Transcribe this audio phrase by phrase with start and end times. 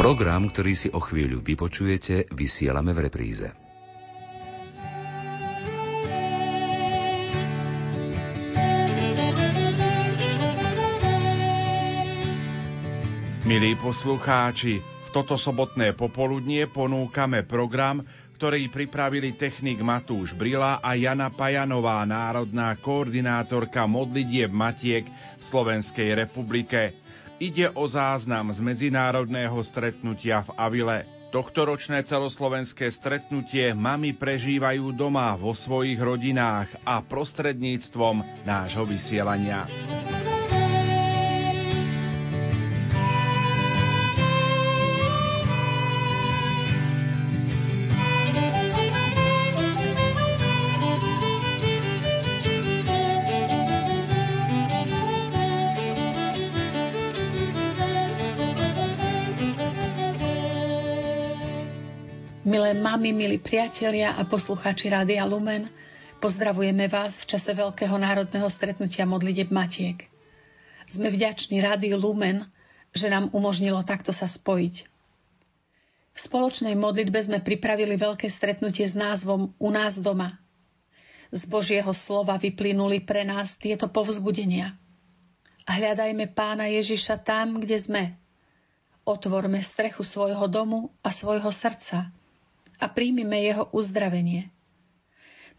[0.00, 3.52] Program, ktorý si o chvíľu vypočujete, vysielame v repríze.
[13.44, 18.00] Milí poslucháči, v toto sobotné popoludnie ponúkame program,
[18.40, 26.99] ktorý pripravili technik Matúš Brila a Jana Pajanová, národná koordinátorka modlitieb Matiek v Slovenskej republike.
[27.40, 30.98] Ide o záznam z medzinárodného stretnutia v Avile.
[31.32, 39.64] Tohtoročné celoslovenské stretnutie mami prežívajú doma vo svojich rodinách a prostredníctvom nášho vysielania.
[63.00, 65.72] Mami, milí priatelia a poslucháči Rádia Lumen,
[66.20, 70.04] pozdravujeme vás v čase Veľkého národného stretnutia modliteb Matiek.
[70.84, 72.44] Sme vďační Rádiu Lumen,
[72.92, 74.84] že nám umožnilo takto sa spojiť.
[76.12, 80.36] V spoločnej modlitbe sme pripravili veľké stretnutie s názvom U nás doma.
[81.32, 84.76] Z Božieho slova vyplynuli pre nás tieto povzbudenia.
[85.64, 88.02] A hľadajme pána Ježiša tam, kde sme.
[89.08, 92.12] Otvorme strechu svojho domu a svojho srdca–
[92.80, 94.48] a príjmime jeho uzdravenie.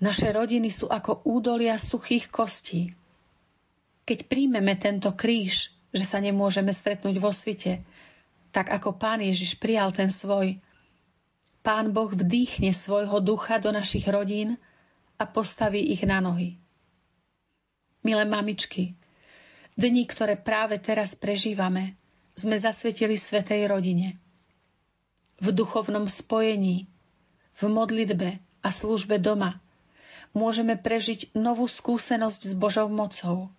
[0.01, 2.97] Naše rodiny sú ako údolia suchých kostí.
[4.09, 7.85] Keď príjmeme tento kríž, že sa nemôžeme stretnúť vo svite,
[8.49, 10.57] tak ako Pán Ježiš prijal ten svoj,
[11.61, 14.57] Pán Boh vdýchne svojho ducha do našich rodín
[15.21, 16.57] a postaví ich na nohy.
[18.01, 18.97] Milé mamičky,
[19.77, 21.93] dni, ktoré práve teraz prežívame,
[22.33, 24.17] sme zasvetili Svetej rodine.
[25.37, 26.89] V duchovnom spojení,
[27.57, 28.29] v modlitbe
[28.61, 29.59] a službe doma
[30.31, 33.51] môžeme prežiť novú skúsenosť s Božou mocou,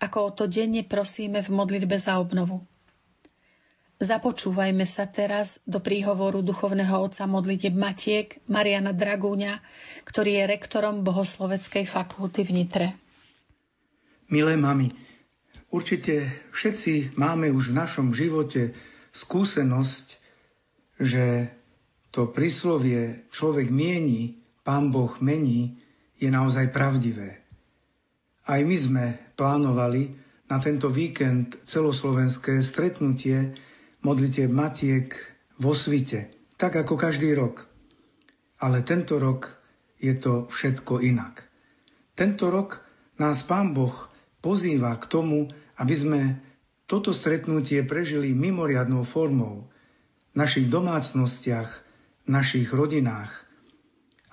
[0.00, 2.64] ako o to denne prosíme v modlitbe za obnovu.
[3.96, 9.64] Započúvajme sa teraz do príhovoru duchovného otca modlitieb Matiek Mariana Dragúňa,
[10.04, 12.86] ktorý je rektorom Bohosloveckej fakulty v Nitre.
[14.28, 14.92] Milé mami,
[15.72, 18.76] určite všetci máme už v našom živote
[19.16, 20.06] skúsenosť,
[21.00, 21.48] že
[22.10, 25.78] to príslovie človek mieni, pán Boh mení,
[26.16, 27.44] je naozaj pravdivé.
[28.46, 29.04] Aj my sme
[29.36, 30.16] plánovali
[30.46, 33.52] na tento víkend celoslovenské stretnutie
[34.06, 35.12] modlite Matiek
[35.58, 37.66] vo svite, tak ako každý rok.
[38.62, 39.50] Ale tento rok
[40.00, 41.44] je to všetko inak.
[42.16, 42.80] Tento rok
[43.20, 43.92] nás Pán Boh
[44.40, 46.20] pozýva k tomu, aby sme
[46.86, 49.66] toto stretnutie prežili mimoriadnou formou
[50.32, 51.85] v našich domácnostiach,
[52.26, 53.32] našich rodinách.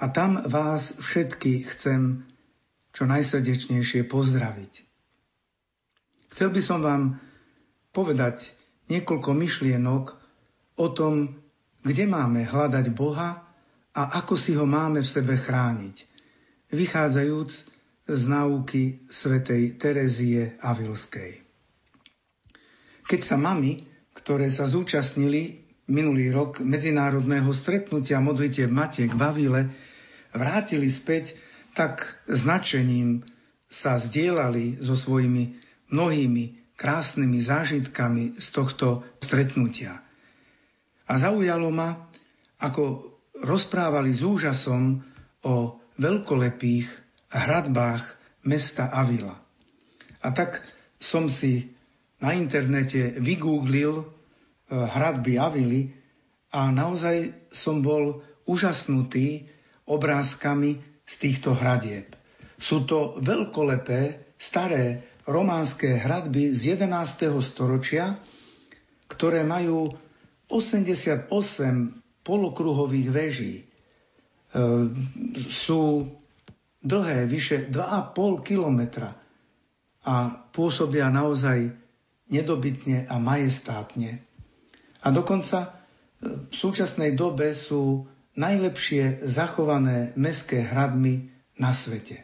[0.02, 2.26] A tam vás všetky chcem
[2.94, 4.74] čo najsrdečnejšie pozdraviť.
[6.34, 7.22] Chcel by som vám
[7.94, 8.54] povedať
[8.90, 10.06] niekoľko myšlienok
[10.82, 11.38] o tom,
[11.86, 13.46] kde máme hľadať Boha
[13.94, 15.96] a ako si ho máme v sebe chrániť,
[16.74, 17.52] vychádzajúc
[18.10, 21.46] z náuky svätej Terezie Avilskej.
[23.06, 23.86] Keď sa mami,
[24.18, 29.20] ktoré sa zúčastnili minulý rok medzinárodného stretnutia modlitieb Matiek v
[30.32, 31.36] vrátili späť,
[31.74, 33.26] tak značením
[33.68, 35.58] sa zdieľali so svojimi
[35.90, 40.02] mnohými krásnymi zážitkami z tohto stretnutia.
[41.10, 42.10] A zaujalo ma,
[42.62, 43.14] ako
[43.44, 45.04] rozprávali s úžasom
[45.44, 45.56] o
[46.00, 46.88] veľkolepých
[47.34, 48.04] hradbách
[48.48, 49.36] mesta Avila.
[50.24, 50.64] A tak
[51.02, 51.76] som si
[52.24, 54.08] na internete vygooglil
[54.74, 55.94] hradby Avily
[56.50, 59.46] a naozaj som bol úžasnutý
[59.86, 62.14] obrázkami z týchto hradieb.
[62.58, 67.32] Sú to veľkolepé, staré románske hradby z 11.
[67.44, 68.20] storočia,
[69.08, 69.92] ktoré majú
[70.52, 71.32] 88
[72.24, 73.54] polokruhových veží.
[73.60, 73.64] E,
[75.48, 76.12] sú
[76.84, 79.16] dlhé, vyše 2,5 kilometra
[80.04, 80.16] a
[80.52, 81.72] pôsobia naozaj
[82.28, 84.24] nedobytne a majestátne.
[85.04, 85.70] A dokonca e,
[86.50, 88.08] v súčasnej dobe sú
[88.40, 91.30] najlepšie zachované mestské hradby
[91.60, 92.24] na svete.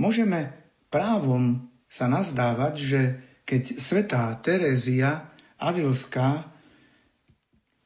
[0.00, 0.50] Môžeme
[0.90, 3.00] právom sa nazdávať, že
[3.46, 5.30] keď svetá Terézia
[5.60, 6.50] Avilská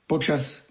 [0.08, 0.64] počas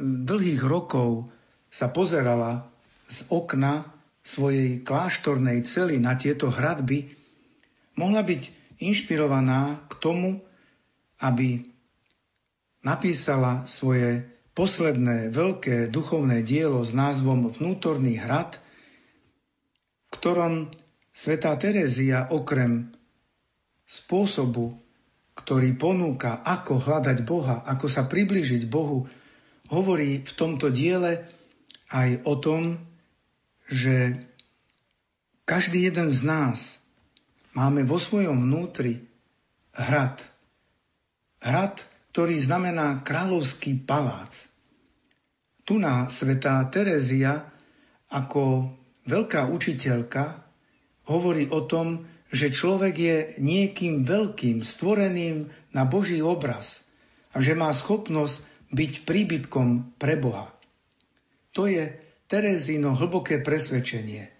[0.00, 1.30] dlhých rokov
[1.70, 2.66] sa pozerala
[3.06, 3.86] z okna
[4.26, 7.14] svojej kláštornej cely na tieto hradby,
[7.94, 8.42] mohla byť
[8.82, 10.42] inšpirovaná k tomu,
[11.22, 11.70] aby
[12.80, 14.24] napísala svoje
[14.56, 20.54] posledné veľké duchovné dielo s názvom Vnútorný hrad, v ktorom
[21.14, 22.92] svätá Terézia okrem
[23.88, 24.76] spôsobu,
[25.38, 29.08] ktorý ponúka, ako hľadať Boha, ako sa približiť Bohu,
[29.70, 31.26] hovorí v tomto diele
[31.90, 32.62] aj o tom,
[33.70, 34.26] že
[35.46, 36.58] každý jeden z nás
[37.54, 39.06] máme vo svojom vnútri
[39.74, 40.22] hrad.
[41.42, 44.50] Hrad, ktorý znamená kráľovský palác.
[45.62, 47.46] Tu na svetá Terézia
[48.10, 48.74] ako
[49.06, 50.42] veľká učiteľka
[51.06, 56.82] hovorí o tom, že človek je niekým veľkým, stvoreným na Boží obraz
[57.30, 60.50] a že má schopnosť byť príbytkom pre Boha.
[61.54, 61.94] To je
[62.30, 64.30] Terezíno hlboké presvedčenie.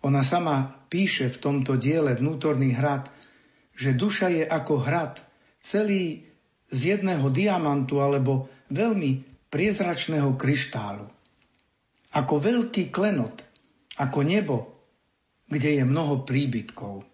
[0.00, 3.12] Ona sama píše v tomto diele Vnútorný hrad,
[3.76, 5.20] že duša je ako hrad,
[5.60, 6.25] celý
[6.70, 11.06] z jedného diamantu alebo veľmi priezračného kryštálu.
[12.16, 13.44] Ako veľký klenot,
[14.00, 14.56] ako nebo,
[15.46, 17.06] kde je mnoho príbytkov.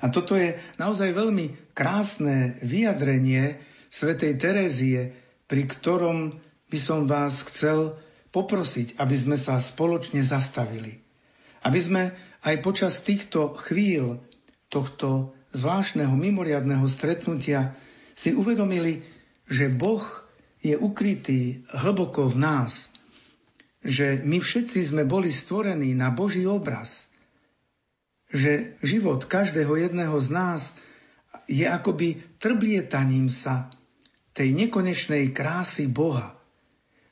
[0.00, 5.16] A toto je naozaj veľmi krásne vyjadrenie svätej Terézie,
[5.48, 6.36] pri ktorom
[6.68, 7.96] by som vás chcel
[8.34, 11.00] poprosiť, aby sme sa spoločne zastavili.
[11.64, 12.02] Aby sme
[12.44, 14.20] aj počas týchto chvíľ,
[14.68, 17.78] tohto zvláštneho mimoriadného stretnutia
[18.14, 19.02] si uvedomili,
[19.50, 20.02] že Boh
[20.64, 22.88] je ukrytý hlboko v nás,
[23.84, 27.04] že my všetci sme boli stvorení na Boží obraz,
[28.32, 30.72] že život každého jedného z nás
[31.44, 33.68] je akoby trblietaním sa
[34.32, 36.32] tej nekonečnej krásy Boha.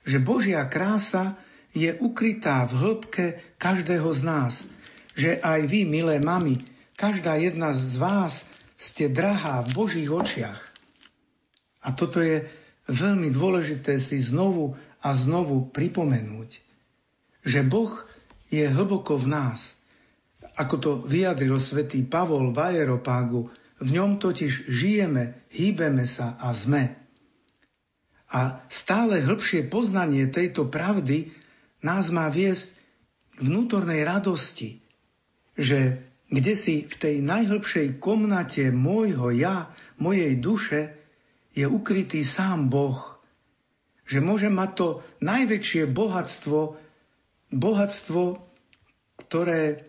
[0.08, 1.36] Že Božia krása
[1.76, 3.26] je ukrytá v hĺbke
[3.60, 4.52] každého z nás.
[5.12, 6.64] Že aj vy, milé mami,
[6.96, 8.48] každá jedna z vás
[8.80, 10.71] ste drahá v Božích očiach.
[11.82, 12.46] A toto je
[12.86, 16.50] veľmi dôležité si znovu a znovu pripomenúť,
[17.42, 17.90] že Boh
[18.50, 19.74] je hlboko v nás.
[20.54, 23.50] Ako to vyjadril svätý Pavol v Aeropágu,
[23.82, 26.94] v ňom totiž žijeme, hýbeme sa a sme.
[28.30, 31.34] A stále hĺbšie poznanie tejto pravdy
[31.82, 32.78] nás má viesť
[33.36, 34.78] k vnútornej radosti,
[35.58, 39.68] že kde si v tej najhlbšej komnate môjho ja,
[40.00, 41.01] mojej duše,
[41.52, 43.20] je ukrytý sám Boh.
[44.08, 44.88] Že môže mať to
[45.22, 46.76] najväčšie bohatstvo,
[47.52, 48.22] bohatstvo,
[49.20, 49.86] ktoré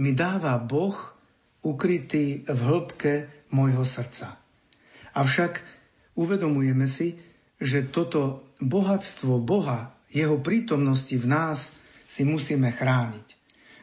[0.00, 0.96] mi dáva Boh
[1.60, 3.12] ukrytý v hĺbke
[3.52, 4.40] môjho srdca.
[5.12, 5.60] Avšak
[6.16, 7.18] uvedomujeme si,
[7.60, 11.74] že toto bohatstvo Boha, jeho prítomnosti v nás
[12.08, 13.26] si musíme chrániť.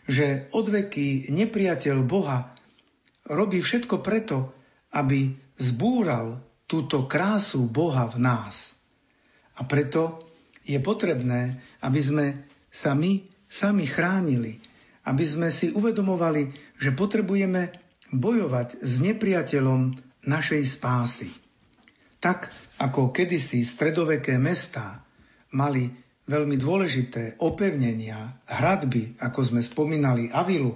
[0.07, 0.25] Že
[0.55, 2.55] odveky nepriateľ Boha
[3.27, 4.55] robí všetko preto,
[4.95, 8.75] aby zbúral túto krásu Boha v nás.
[9.57, 10.27] A preto
[10.67, 12.25] je potrebné, aby sme
[12.67, 14.59] sa my sami chránili,
[15.07, 17.71] aby sme si uvedomovali, že potrebujeme
[18.11, 19.95] bojovať s nepriateľom
[20.27, 21.31] našej spásy.
[22.19, 22.51] Tak
[22.83, 25.07] ako kedysi stredoveké mestá
[25.55, 25.87] mali
[26.27, 30.75] veľmi dôležité opevnenia, hradby, ako sme spomínali Avilu,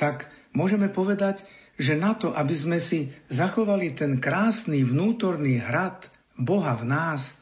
[0.00, 6.06] tak môžeme povedať, že na to, aby sme si zachovali ten krásny vnútorný hrad
[6.38, 7.34] Boha v nás,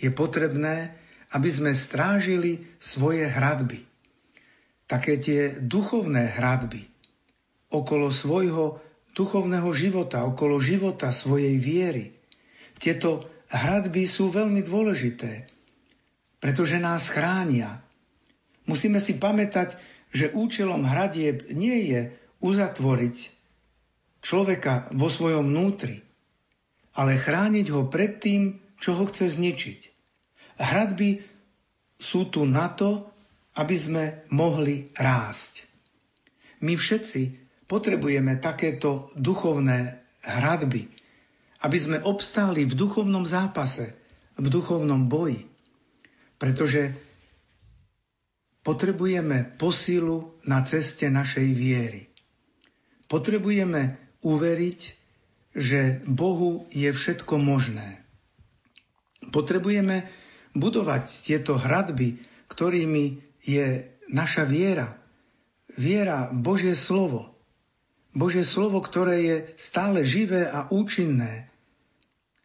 [0.00, 0.96] je potrebné,
[1.32, 3.84] aby sme strážili svoje hradby.
[4.84, 6.84] Také tie duchovné hradby
[7.72, 8.78] okolo svojho
[9.18, 12.14] duchovného života, okolo života svojej viery.
[12.78, 15.46] Tieto hradby sú veľmi dôležité,
[16.38, 17.82] pretože nás chránia.
[18.66, 19.78] Musíme si pamätať,
[20.14, 22.00] že účelom hradieb nie je
[22.38, 23.33] uzatvoriť
[24.24, 26.00] človeka vo svojom vnútri,
[26.96, 29.80] ale chrániť ho pred tým, čo ho chce zničiť.
[30.56, 31.20] Hradby
[32.00, 33.12] sú tu na to,
[33.54, 35.68] aby sme mohli rásť.
[36.64, 37.36] My všetci
[37.68, 40.88] potrebujeme takéto duchovné hradby,
[41.60, 43.92] aby sme obstáli v duchovnom zápase,
[44.40, 45.44] v duchovnom boji.
[46.40, 46.96] Pretože
[48.64, 52.08] potrebujeme posilu na ceste našej viery.
[53.06, 54.80] Potrebujeme uveriť,
[55.54, 58.02] že Bohu je všetko možné.
[59.30, 60.08] Potrebujeme
[60.56, 62.18] budovať tieto hradby,
[62.50, 64.98] ktorými je naša viera.
[65.78, 67.34] Viera Božie slovo.
[68.14, 71.50] Božie slovo, ktoré je stále živé a účinné,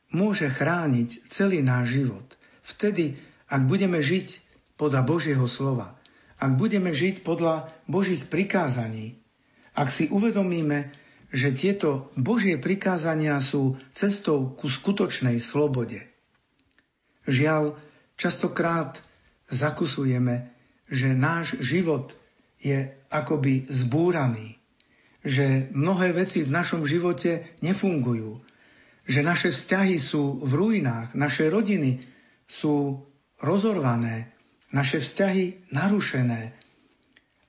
[0.10, 2.26] môže chrániť celý náš život.
[2.66, 4.42] Vtedy, ak budeme žiť
[4.82, 5.94] podľa Božieho slova,
[6.42, 9.22] ak budeme žiť podľa Božích prikázaní,
[9.78, 10.90] ak si uvedomíme,
[11.30, 16.02] že tieto Božie prikázania sú cestou ku skutočnej slobode.
[17.30, 17.78] Žiaľ,
[18.18, 18.98] častokrát
[19.50, 20.50] zakusujeme,
[20.90, 22.18] že náš život
[22.58, 24.58] je akoby zbúraný,
[25.22, 28.42] že mnohé veci v našom živote nefungujú,
[29.06, 32.02] že naše vzťahy sú v ruinách, naše rodiny
[32.50, 33.06] sú
[33.42, 34.34] rozorvané,
[34.74, 36.54] naše vzťahy narušené.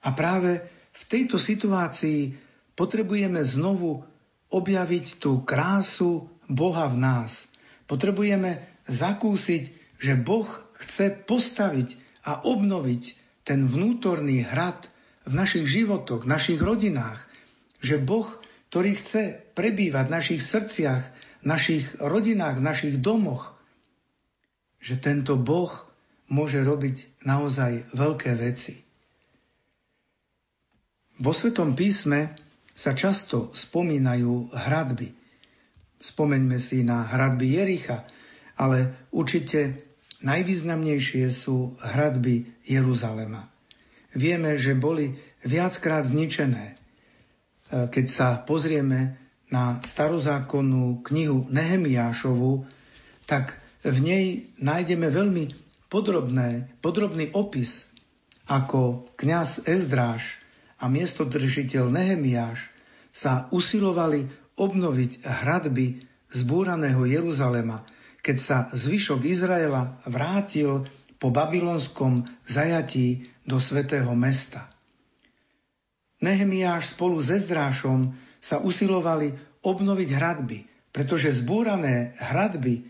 [0.04, 0.64] A práve
[0.96, 2.49] v tejto situácii
[2.80, 4.08] potrebujeme znovu
[4.48, 7.44] objaviť tú krásu Boha v nás.
[7.84, 9.68] Potrebujeme zakúsiť,
[10.00, 10.48] že Boh
[10.80, 13.02] chce postaviť a obnoviť
[13.44, 14.88] ten vnútorný hrad
[15.28, 17.20] v našich životoch, v našich rodinách.
[17.84, 18.28] Že Boh,
[18.72, 21.02] ktorý chce prebývať v našich srdciach,
[21.44, 23.60] v našich rodinách, v našich domoch,
[24.80, 25.68] že tento Boh
[26.32, 28.80] môže robiť naozaj veľké veci.
[31.20, 32.32] Vo Svetom písme
[32.80, 35.12] sa často spomínajú hradby.
[36.00, 38.08] Spomeňme si na hradby Jericha,
[38.56, 39.84] ale určite
[40.24, 43.52] najvýznamnejšie sú hradby Jeruzalema.
[44.16, 45.12] Vieme, že boli
[45.44, 46.72] viackrát zničené.
[46.72, 46.74] E,
[47.92, 49.20] keď sa pozrieme
[49.52, 52.64] na starozákonnú knihu Nehemiášovu,
[53.28, 54.24] tak v nej
[54.56, 55.52] nájdeme veľmi
[55.92, 57.84] podrobné, podrobný opis,
[58.48, 60.39] ako kňaz Ezdráš
[60.80, 62.72] a miestodržiteľ Nehemiáš
[63.12, 64.24] sa usilovali
[64.56, 66.00] obnoviť hradby
[66.32, 67.84] zbúraného Jeruzalema,
[68.24, 70.88] keď sa zvyšok Izraela vrátil
[71.20, 74.72] po babylonskom zajatí do svätého mesta.
[76.20, 80.58] Nehemiáš spolu s Ezdrášom sa usilovali obnoviť hradby,
[80.92, 82.88] pretože zbúrané hradby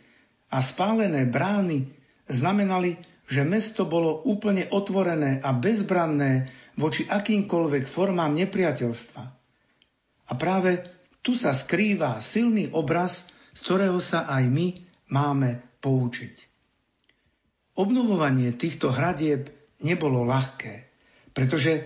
[0.51, 1.91] a spálené brány
[2.27, 2.99] znamenali,
[3.31, 9.23] že mesto bolo úplne otvorené a bezbranné voči akýmkoľvek formám nepriateľstva.
[10.31, 10.81] A práve
[11.21, 14.67] tu sa skrýva silný obraz, z ktorého sa aj my
[15.13, 16.49] máme poučiť.
[17.77, 19.53] Obnovovanie týchto hradieb
[19.85, 20.89] nebolo ľahké,
[21.37, 21.85] pretože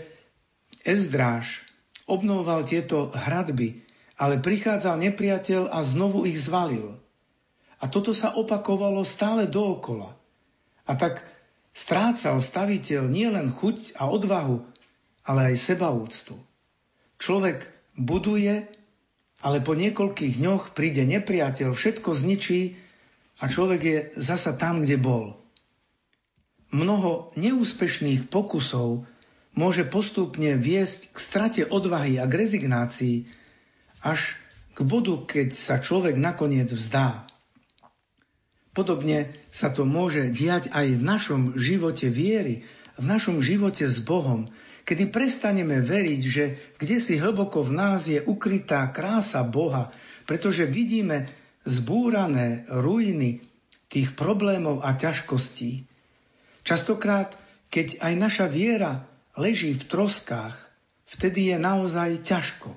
[0.85, 1.65] Ezdráž
[2.05, 3.83] obnovoval tieto hradby,
[4.21, 7.01] ale prichádzal nepriateľ a znovu ich zvalil.
[7.81, 10.15] A toto sa opakovalo stále dookola.
[10.85, 11.25] A tak
[11.73, 14.74] strácal staviteľ nielen chuť a odvahu,
[15.25, 16.37] ale aj sebaúctu.
[17.17, 18.69] Človek buduje,
[19.41, 22.77] ale po niekoľkých dňoch príde nepriateľ, všetko zničí
[23.41, 25.37] a človek je zasa tam, kde bol.
[26.75, 29.07] Mnoho neúspešných pokusov
[29.55, 33.17] môže postupne viesť k strate odvahy a k rezignácii,
[34.03, 34.35] až
[34.75, 37.25] k bodu, keď sa človek nakoniec vzdá.
[38.75, 42.67] Podobne sa to môže diať aj v našom živote viery,
[42.99, 44.51] v našom živote s Bohom,
[44.85, 46.45] kedy prestaneme veriť, že
[46.77, 49.91] kde si hlboko v nás je ukrytá krása Boha,
[50.29, 51.29] pretože vidíme
[51.65, 53.41] zbúrané ruiny
[53.89, 55.89] tých problémov a ťažkostí.
[56.65, 57.37] Častokrát,
[57.73, 60.57] keď aj naša viera leží v troskách,
[61.09, 62.73] vtedy je naozaj ťažko.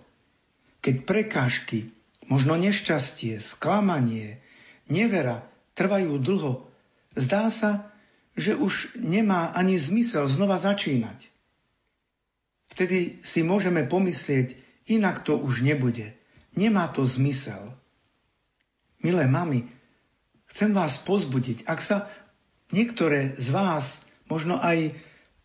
[0.79, 1.91] Keď prekážky,
[2.27, 4.39] možno nešťastie, sklamanie,
[4.87, 5.43] nevera
[5.75, 6.67] trvajú dlho,
[7.15, 7.91] zdá sa,
[8.37, 11.36] že už nemá ani zmysel znova začínať.
[12.71, 14.59] Vtedy si môžeme pomyslieť,
[14.91, 16.15] inak to už nebude.
[16.57, 17.75] Nemá to zmysel.
[19.03, 19.69] Milé mami,
[20.49, 22.09] chcem vás pozbudiť, ak sa
[22.73, 24.91] niektoré z vás možno aj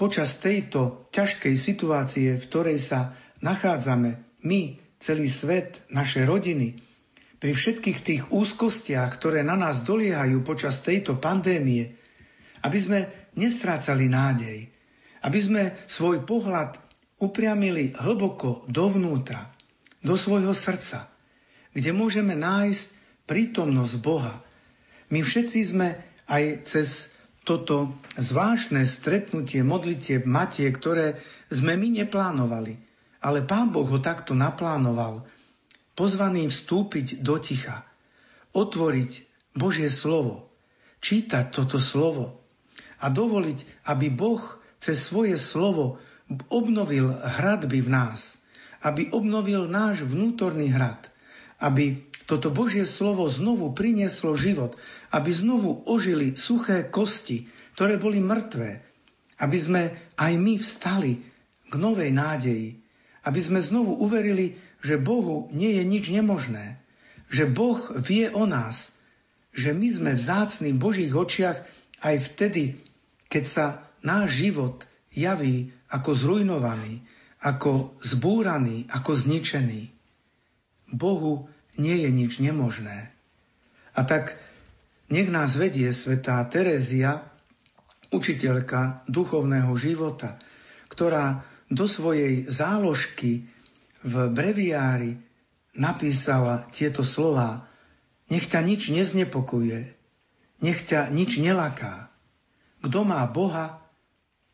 [0.01, 3.15] počas tejto ťažkej situácie, v ktorej sa
[3.45, 6.83] nachádzame, my, celý svet, naše rodiny,
[7.39, 11.99] pri všetkých tých úzkostiach, ktoré na nás doliehajú počas tejto pandémie,
[12.63, 13.01] aby sme
[13.35, 14.71] nestrácali nádej,
[15.27, 16.82] aby sme svoj pohľad
[17.23, 19.47] upriamili hlboko dovnútra,
[20.03, 21.07] do svojho srdca,
[21.73, 22.87] kde môžeme nájsť
[23.31, 24.43] prítomnosť Boha.
[25.09, 25.95] My všetci sme
[26.27, 27.15] aj cez
[27.47, 31.19] toto zvláštne stretnutie modlitieb Matie, ktoré
[31.51, 32.79] sme my neplánovali,
[33.23, 35.23] ale Pán Boh ho takto naplánoval,
[35.95, 37.87] pozvaný vstúpiť do ticha,
[38.55, 39.11] otvoriť
[39.55, 40.51] Božie slovo,
[40.99, 42.43] čítať toto slovo
[42.99, 44.43] a dovoliť, aby Boh
[44.83, 46.03] cez svoje slovo
[46.49, 48.41] obnovil hradby v nás,
[48.83, 51.11] aby obnovil náš vnútorný hrad,
[51.63, 54.79] aby toto Božie slovo znovu prinieslo život,
[55.11, 58.83] aby znovu ožili suché kosti, ktoré boli mŕtvé,
[59.43, 59.83] aby sme
[60.17, 61.13] aj my vstali
[61.69, 62.79] k novej nádeji,
[63.27, 66.79] aby sme znovu uverili, že Bohu nie je nič nemožné,
[67.31, 68.91] že Boh vie o nás,
[69.55, 71.59] že my sme vzácni v Božích očiach
[72.03, 72.83] aj vtedy,
[73.31, 73.67] keď sa
[74.03, 77.05] náš život javí ako zrujnovaný,
[77.45, 79.93] ako zbúraný, ako zničený.
[80.89, 81.47] Bohu
[81.77, 83.13] nie je nič nemožné.
[83.93, 84.41] A tak
[85.13, 87.29] nech nás vedie svetá Terézia,
[88.13, 90.41] učiteľka duchovného života,
[90.89, 93.49] ktorá do svojej záložky
[94.05, 95.17] v breviári
[95.73, 97.73] napísala tieto slova
[98.33, 99.93] Nech ťa nič neznepokuje,
[100.65, 102.09] nech ťa nič nelaká.
[102.81, 103.85] Kto má Boha,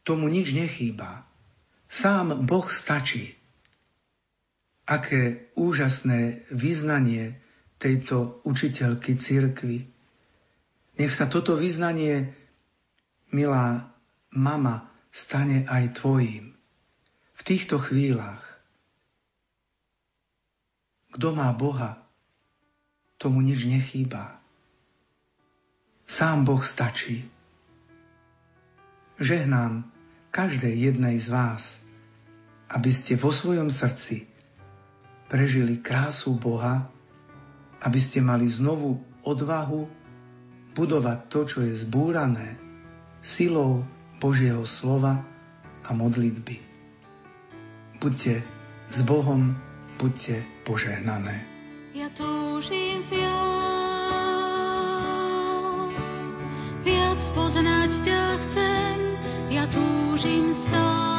[0.03, 1.28] tomu nič nechýba.
[1.89, 3.33] Sám Boh stačí.
[4.85, 7.41] Aké úžasné vyznanie
[7.81, 9.89] tejto učiteľky cirkvy.
[11.01, 12.37] Nech sa toto vyznanie,
[13.33, 13.89] milá
[14.37, 16.53] mama, stane aj tvojím.
[17.39, 18.45] V týchto chvíľach.
[21.09, 22.05] Kto má Boha,
[23.17, 24.45] tomu nič nechýba.
[26.05, 27.25] Sám Boh stačí.
[29.19, 29.98] Žehnám
[30.31, 31.81] každej jednej z vás,
[32.69, 34.29] aby ste vo svojom srdci
[35.29, 36.89] prežili krásu Boha,
[37.85, 39.89] aby ste mali znovu odvahu
[40.73, 42.57] budovať to, čo je zbúrané
[43.21, 43.85] silou
[44.19, 45.23] Božieho slova
[45.85, 46.61] a modlitby.
[47.99, 48.43] Buďte
[48.89, 49.59] s Bohom,
[49.99, 51.35] buďte požehnané.
[51.99, 53.29] Ja túžim viac,
[56.87, 59.08] viac poznať ťa chcem,
[59.49, 61.18] ja túžim stáť.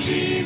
[0.00, 0.39] Jesus.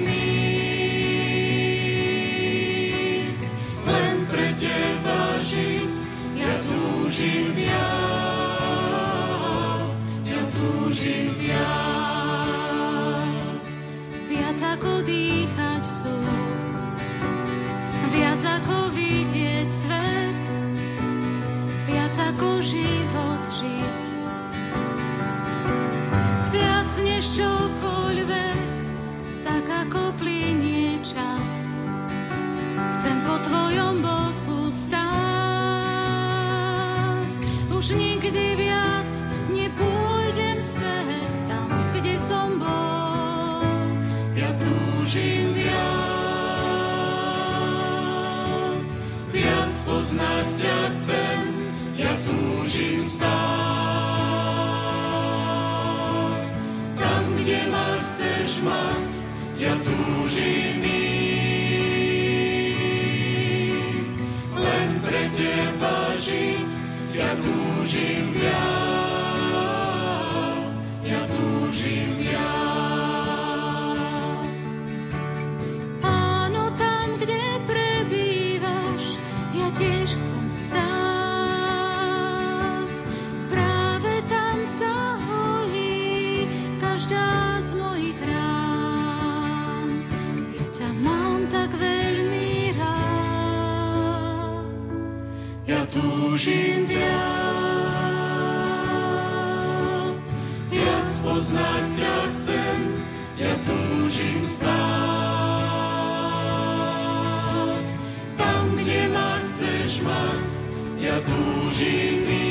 [110.04, 110.60] mať,
[111.00, 112.44] ja túžim ísť.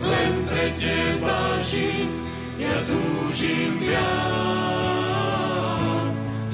[0.00, 2.14] Len pre teba žiť,
[2.56, 4.08] ja túžim viac,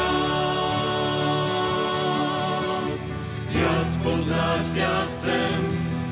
[3.49, 5.61] Viac poznať ťa chcem,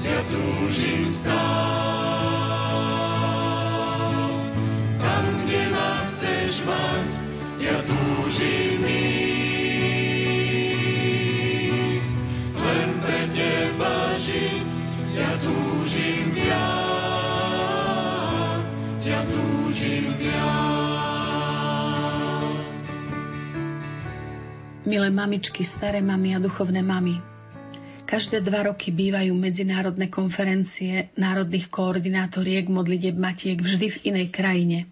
[0.01, 2.16] ja túžim stáť.
[24.87, 27.19] Milé mamičky, staré mamy a duchovné mamy.
[28.05, 34.87] Každé dva roky bývajú medzinárodné konferencie národných koordinátoriek modlitieb matiek vždy v inej krajine.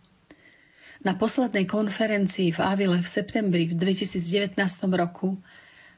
[1.05, 4.57] Na poslednej konferencii v Avile v septembri v 2019
[4.97, 5.37] roku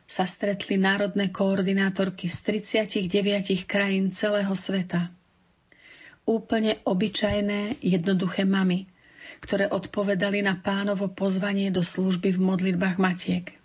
[0.03, 5.07] sa stretli národné koordinátorky z 39 krajín celého sveta.
[6.27, 8.83] Úplne obyčajné, jednoduché mamy,
[9.39, 13.55] ktoré odpovedali na pánovo pozvanie do služby v modlitbách matiek.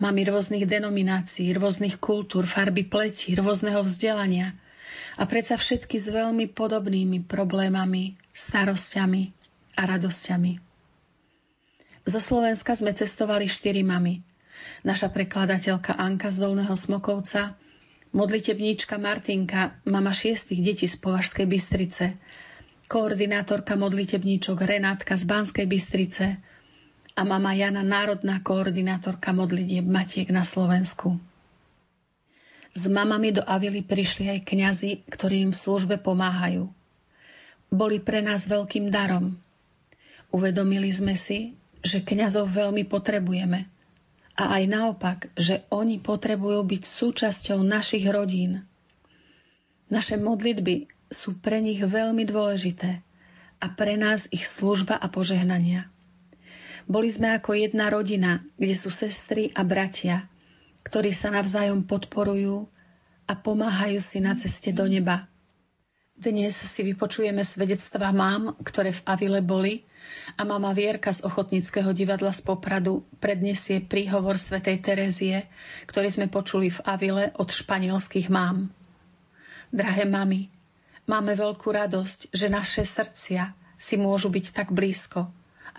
[0.00, 4.56] Mami rôznych denominácií, rôznych kultúr, farby pleti, rôzneho vzdelania
[5.20, 9.41] a predsa všetky s veľmi podobnými problémami, starosťami
[9.76, 10.58] a radosťami.
[12.02, 14.18] Zo Slovenska sme cestovali štyri mamy–
[14.82, 17.54] naša prekladateľka Anka z Dolného Smokovca,
[18.12, 22.18] modlitebníčka Martinka, mama šiestých detí z Považskej Bystrice,
[22.90, 26.26] koordinátorka modlitebníčok Renátka z Banskej Bystrice
[27.16, 31.16] a mama Jana národná koordinátorka modlitieb Matiek na Slovensku.
[32.72, 36.72] S mamami do Avily prišli aj kňazi, ktorí im v službe pomáhajú.
[37.68, 39.36] Boli pre nás veľkým darom.
[40.32, 43.68] Uvedomili sme si, že kňazov veľmi potrebujeme–
[44.32, 48.64] a aj naopak, že oni potrebujú byť súčasťou našich rodín.
[49.92, 53.04] Naše modlitby sú pre nich veľmi dôležité
[53.60, 55.92] a pre nás ich služba a požehnania.
[56.88, 60.26] Boli sme ako jedna rodina, kde sú sestry a bratia,
[60.82, 62.66] ktorí sa navzájom podporujú
[63.28, 65.28] a pomáhajú si na ceste do neba.
[66.12, 69.82] Dnes si vypočujeme svedectva mám, ktoré v Avile boli
[70.36, 75.48] a mama Vierka z Ochotnického divadla z Popradu predniesie príhovor svätej Terezie,
[75.88, 78.68] ktorý sme počuli v Avile od španielských mám.
[79.72, 80.52] Drahé mami,
[81.08, 85.26] máme veľkú radosť, že naše srdcia si môžu byť tak blízko,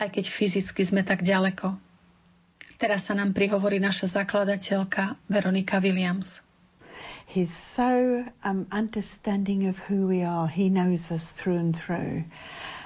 [0.02, 1.78] aj keď fyzicky sme tak ďaleko.
[2.82, 6.43] Teraz sa nám prihovorí naša zakladateľka Veronika Williams.
[7.34, 10.48] He's so um, understanding of who we are.
[10.48, 12.26] He knows us through and through.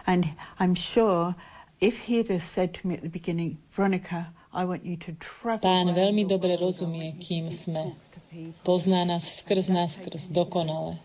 [0.07, 0.23] And
[0.57, 1.35] I'm sure
[1.83, 5.67] if he'd have said to me at the beginning, Veronica, I want you to travel
[5.67, 7.91] Pán veľmi dobre rozumie, kým sme.
[8.63, 10.95] Pozná nás skrz nás skrz dokonale.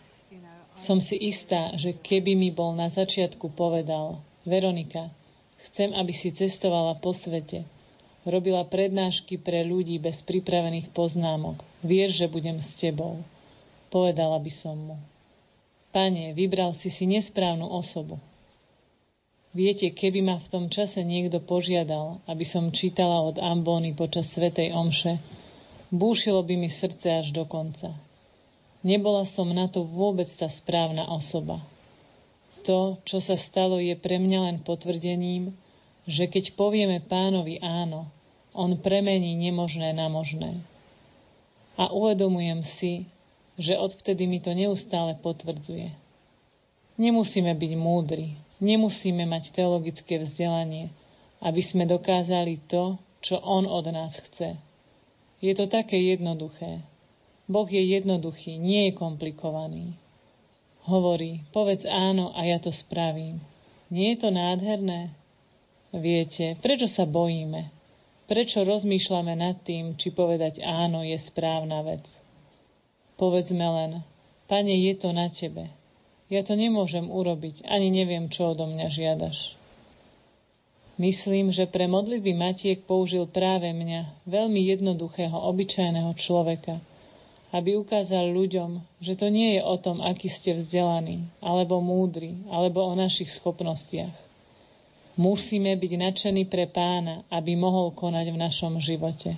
[0.79, 5.11] Som si istá, že keby mi bol na začiatku povedal, Veronika,
[5.67, 7.67] chcem, aby si cestovala po svete,
[8.23, 11.59] robila prednášky pre ľudí bez pripravených poznámok.
[11.83, 13.27] Vieš, že budem s tebou.
[13.93, 14.97] Povedala by som mu.
[15.93, 18.17] Pane, vybral si si nesprávnu osobu.
[19.53, 24.73] Viete, keby ma v tom čase niekto požiadal, aby som čítala od Ambóny počas Svetej
[24.73, 25.21] Omše,
[25.93, 27.93] búšilo by mi srdce až do konca.
[28.81, 31.61] Nebola som na to vôbec tá správna osoba.
[32.65, 35.53] To, čo sa stalo, je pre mňa len potvrdením,
[36.09, 38.09] že keď povieme pánovi áno,
[38.57, 40.65] on premení nemožné na možné.
[41.77, 43.05] A uvedomujem si,
[43.63, 45.95] že odvtedy mi to neustále potvrdzuje.
[46.99, 50.95] Nemusíme byť múdri, Nemusíme mať teologické vzdelanie,
[51.43, 54.55] aby sme dokázali to, čo On od nás chce.
[55.43, 56.87] Je to také jednoduché.
[57.51, 59.99] Boh je jednoduchý, nie je komplikovaný.
[60.87, 63.43] Hovorí, povedz áno a ja to spravím.
[63.91, 65.11] Nie je to nádherné?
[65.91, 67.67] Viete, prečo sa bojíme?
[68.31, 72.22] Prečo rozmýšľame nad tým, či povedať áno je správna vec?
[73.17, 73.93] Povedzme len,
[74.49, 75.73] Pane, je to na Tebe.
[76.33, 79.57] Ja to nemôžem urobiť, ani neviem, čo odo mňa žiadaš.
[81.01, 86.81] Myslím, že pre modlitby Matiek použil práve mňa, veľmi jednoduchého, obyčajného človeka,
[87.53, 92.85] aby ukázal ľuďom, že to nie je o tom, aký ste vzdelaní, alebo múdri, alebo
[92.85, 94.13] o našich schopnostiach.
[95.21, 99.37] Musíme byť nadšení pre pána, aby mohol konať v našom živote.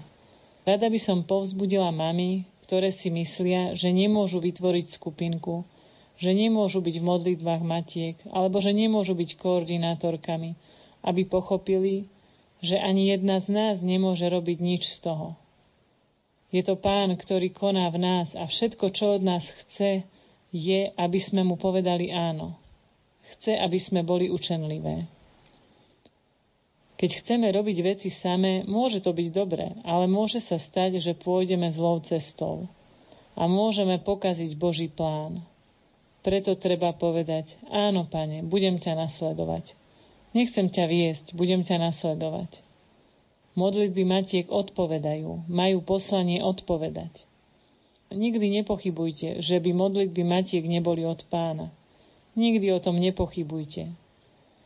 [0.63, 5.69] Rada by som povzbudila mami, ktoré si myslia, že nemôžu vytvoriť skupinku,
[6.17, 10.57] že nemôžu byť v modlitbách matiek, alebo že nemôžu byť koordinátorkami,
[11.05, 12.09] aby pochopili,
[12.65, 15.37] že ani jedna z nás nemôže robiť nič z toho.
[16.49, 20.07] Je to Pán, ktorý koná v nás a všetko, čo od nás chce,
[20.55, 22.55] je, aby sme mu povedali áno.
[23.35, 25.11] Chce, aby sme boli učenlivé.
[26.95, 31.67] Keď chceme robiť veci samé, môže to byť dobré, ale môže sa stať, že pôjdeme
[31.75, 32.71] zlou cestou
[33.35, 35.43] a môžeme pokaziť Boží plán.
[36.23, 39.75] Preto treba povedať, áno, pane, budem ťa nasledovať.
[40.33, 42.63] Nechcem ťa viesť, budem ťa nasledovať.
[43.55, 47.27] Modlitby matiek odpovedajú, majú poslanie odpovedať.
[48.15, 51.71] Nikdy nepochybujte, že by modlitby matiek neboli od pána.
[52.35, 53.95] Nikdy o tom nepochybujte.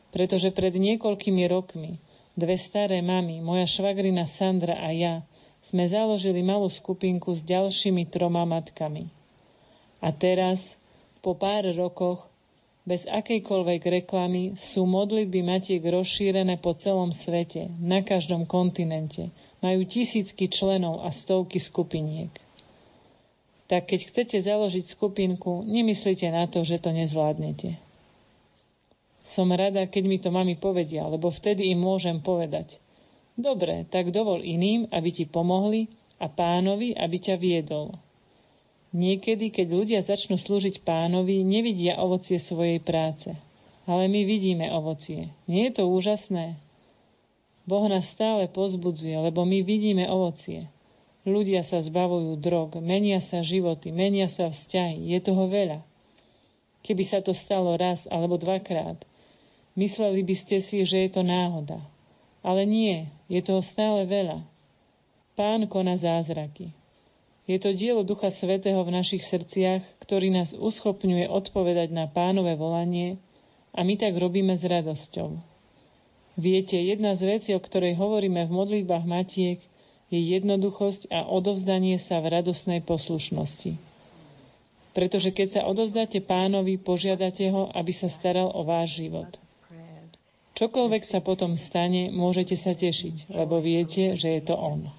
[0.09, 2.01] Pretože pred niekoľkými rokmi
[2.37, 5.13] dve staré mamy, moja švagrina Sandra a ja,
[5.59, 9.11] sme založili malú skupinku s ďalšími troma matkami.
[9.99, 10.79] A teraz
[11.19, 12.29] po pár rokoch
[12.87, 20.47] bez akejkoľvek reklamy sú modlitby matiek rozšírené po celom svete, na každom kontinente, Majú tisícky
[20.47, 22.31] členov a stovky skupiniek.
[23.67, 27.75] Tak keď chcete založiť skupinku, nemyslite na to, že to nezvládnete.
[29.29, 32.81] Som rada, keď mi to mami povedia, lebo vtedy im môžem povedať.
[33.37, 35.85] Dobre, tak dovol iným, aby ti pomohli
[36.17, 37.93] a pánovi, aby ťa viedol.
[38.89, 43.29] Niekedy, keď ľudia začnú slúžiť pánovi, nevidia ovocie svojej práce.
[43.85, 45.29] Ale my vidíme ovocie.
[45.45, 46.57] Nie je to úžasné?
[47.69, 50.65] Boh nás stále pozbudzuje, lebo my vidíme ovocie.
[51.21, 55.13] Ľudia sa zbavujú drog, menia sa životy, menia sa vzťahy.
[55.13, 55.85] Je toho veľa.
[56.81, 58.97] Keby sa to stalo raz alebo dvakrát,
[59.79, 61.79] mysleli by ste si, že je to náhoda.
[62.43, 64.43] Ale nie, je toho stále veľa.
[65.39, 66.75] Pán koná zázraky.
[67.49, 73.17] Je to dielo Ducha Svetého v našich srdciach, ktorý nás uschopňuje odpovedať na pánové volanie
[73.73, 75.33] a my tak robíme s radosťou.
[76.37, 79.59] Viete, jedna z vecí, o ktorej hovoríme v modlitbách Matiek,
[80.13, 83.77] je jednoduchosť a odovzdanie sa v radosnej poslušnosti.
[84.93, 89.29] Pretože keď sa odovzdáte pánovi, požiadate ho, aby sa staral o váš život.
[90.59, 94.91] Čokoľvek sa potom stane, môžete sa tešiť, lebo viete, že je to on.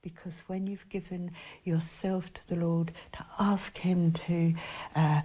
[0.00, 4.56] Because when you've given yourself to the Lord to ask him to
[4.96, 5.20] uh,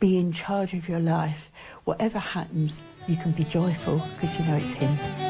[0.00, 1.50] be in charge of your life.
[1.84, 5.29] Whatever happens, you can be joyful because you know it's Him.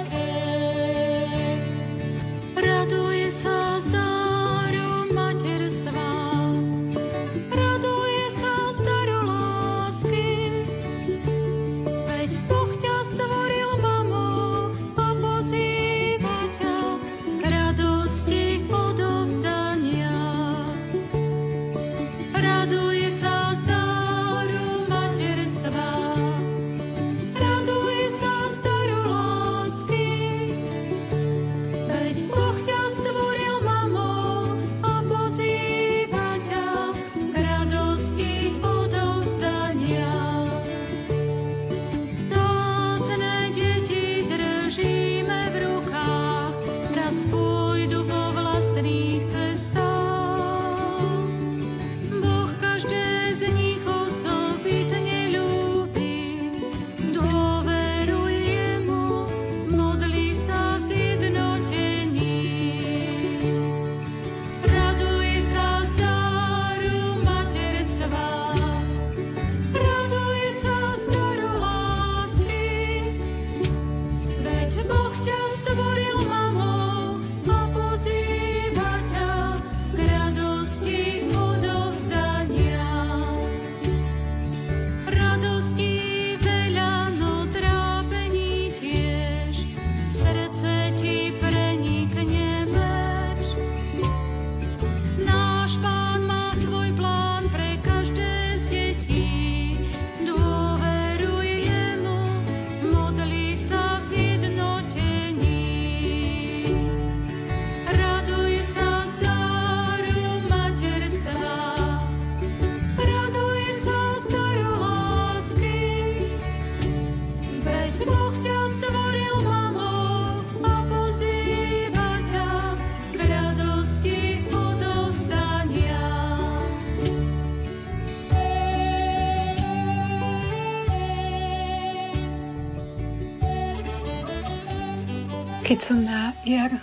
[135.70, 136.74] Keď som na jar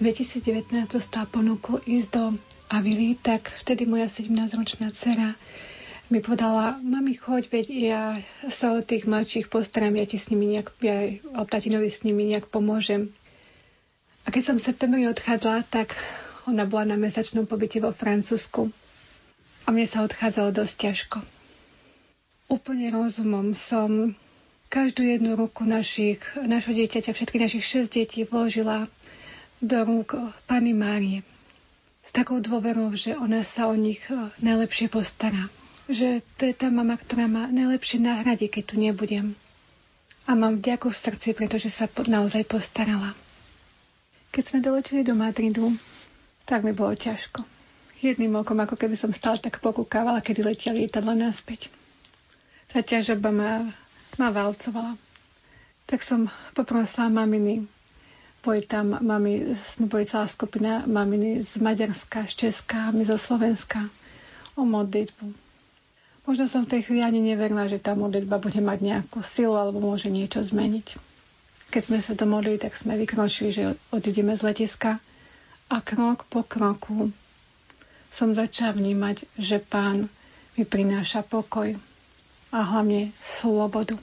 [0.00, 0.64] 2019
[0.96, 2.24] dostal ponuku ísť do
[2.72, 5.36] Avily, tak vtedy moja 17-ročná dcera
[6.08, 8.02] mi povedala, mami, choď, veď ja
[8.48, 12.32] sa o tých mladších postaram, ja ti s nimi nejak, ja o tatinovi s nimi
[12.32, 13.12] nejak pomôžem.
[14.24, 15.92] A keď som v septembri odchádzala, tak
[16.48, 18.72] ona bola na mesačnom pobyte vo Francúzsku.
[19.62, 21.18] A mne sa odchádzalo dosť ťažko.
[22.48, 24.16] Úplne rozumom som
[24.70, 28.86] každú jednu ruku našich, našho dieťaťa, všetkých našich šesť detí vložila
[29.58, 30.14] do rúk
[30.46, 31.26] Pani Márie.
[32.06, 35.50] S takou dôverou, že ona sa o nich e, najlepšie postará.
[35.90, 39.34] Že to je tá mama, ktorá ma najlepšie nahradí, keď tu nebudem.
[40.30, 43.10] A mám vďaku v srdci, pretože sa naozaj postarala.
[44.30, 45.74] Keď sme doleteli do Madridu,
[46.46, 47.42] tak mi bolo ťažko.
[48.00, 51.68] Jedným okom, ako keby som stále tak pokúkávala, kedy letia lietadla naspäť.
[52.70, 53.52] Tá ťažoba ma
[54.20, 55.00] ma valcovala.
[55.84, 56.20] Tak som
[56.52, 57.64] poprosila maminy.
[58.40, 63.84] Boli tam mami, sme boli celá skupina maminy z Maďarska, z Česka, my zo Slovenska
[64.54, 65.24] o modlitbu.
[66.22, 69.80] Možno som v tej chvíli ani neverila, že tá modlitba bude mať nejakú silu alebo
[69.80, 71.00] môže niečo zmeniť.
[71.68, 75.00] Keď sme sa domodli, tak sme vykročili, že odídeme z letiska
[75.66, 77.08] a krok po kroku
[78.10, 80.10] som začal vnímať, že pán
[80.54, 81.78] mi prináša pokoj
[82.50, 83.94] a hlavne slobodu.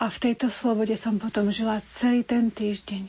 [0.00, 3.04] A v tejto slobode som potom žila celý ten týždeň.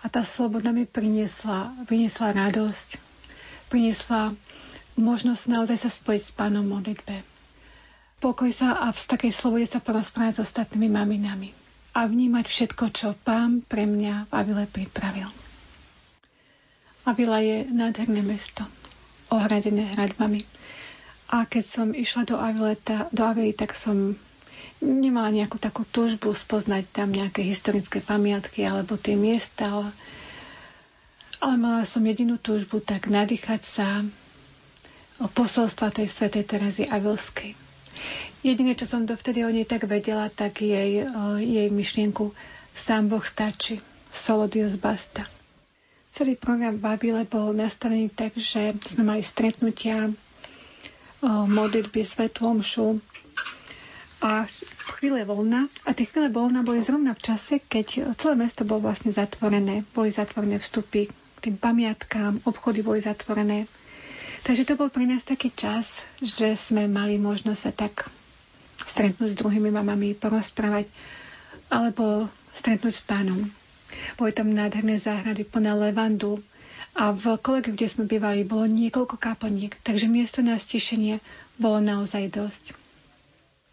[0.00, 3.02] A tá sloboda mi priniesla, priniesla radosť,
[3.66, 4.32] priniesla
[4.94, 7.26] možnosť naozaj sa spojiť s pánom modlitbe.
[8.22, 11.50] Pokoj sa a v takej slobode sa porozprávať s ostatnými maminami
[11.96, 15.28] a vnímať všetko, čo pán pre mňa v Avile pripravil.
[17.02, 18.62] Avila je nádherné mesto,
[19.32, 20.46] ohradené hradbami.
[21.32, 24.14] A keď som išla do Avileta, do Avily, tak som
[24.80, 29.88] nemala nejakú takú túžbu spoznať tam nejaké historické pamiatky alebo tie miesta,
[31.40, 33.88] ale, mala som jedinú túžbu tak nadýchať sa
[35.20, 37.52] o posolstva tej svetej Terezy Avilskej
[38.40, 41.04] Jediné, čo som dovtedy o nej tak vedela, tak jej,
[41.44, 42.32] jej myšlienku
[42.72, 45.28] Sám Boh stačí, solo Dios basta.
[46.08, 50.08] Celý program Babile bol nastavený tak, že sme mali stretnutia,
[51.22, 53.04] modlitby, svetú omšu
[54.20, 54.44] a
[54.92, 55.66] chvíle voľna.
[55.82, 59.82] A tie chvíle voľna boli zrovna v čase, keď celé mesto bolo vlastne zatvorené.
[59.90, 63.64] Boli zatvorené vstupy k tým pamiatkám, obchody boli zatvorené.
[64.40, 68.08] Takže to bol pre nás taký čas, že sme mali možnosť sa tak
[68.78, 70.88] stretnúť s druhými mamami, porozprávať
[71.68, 73.40] alebo stretnúť s pánom.
[74.16, 76.40] Boli tam nádherné záhrady plné levandu
[76.92, 81.20] a v kolegiu, kde sme bývali, bolo niekoľko kaplník, takže miesto na stišenie
[81.56, 82.79] bolo naozaj dosť.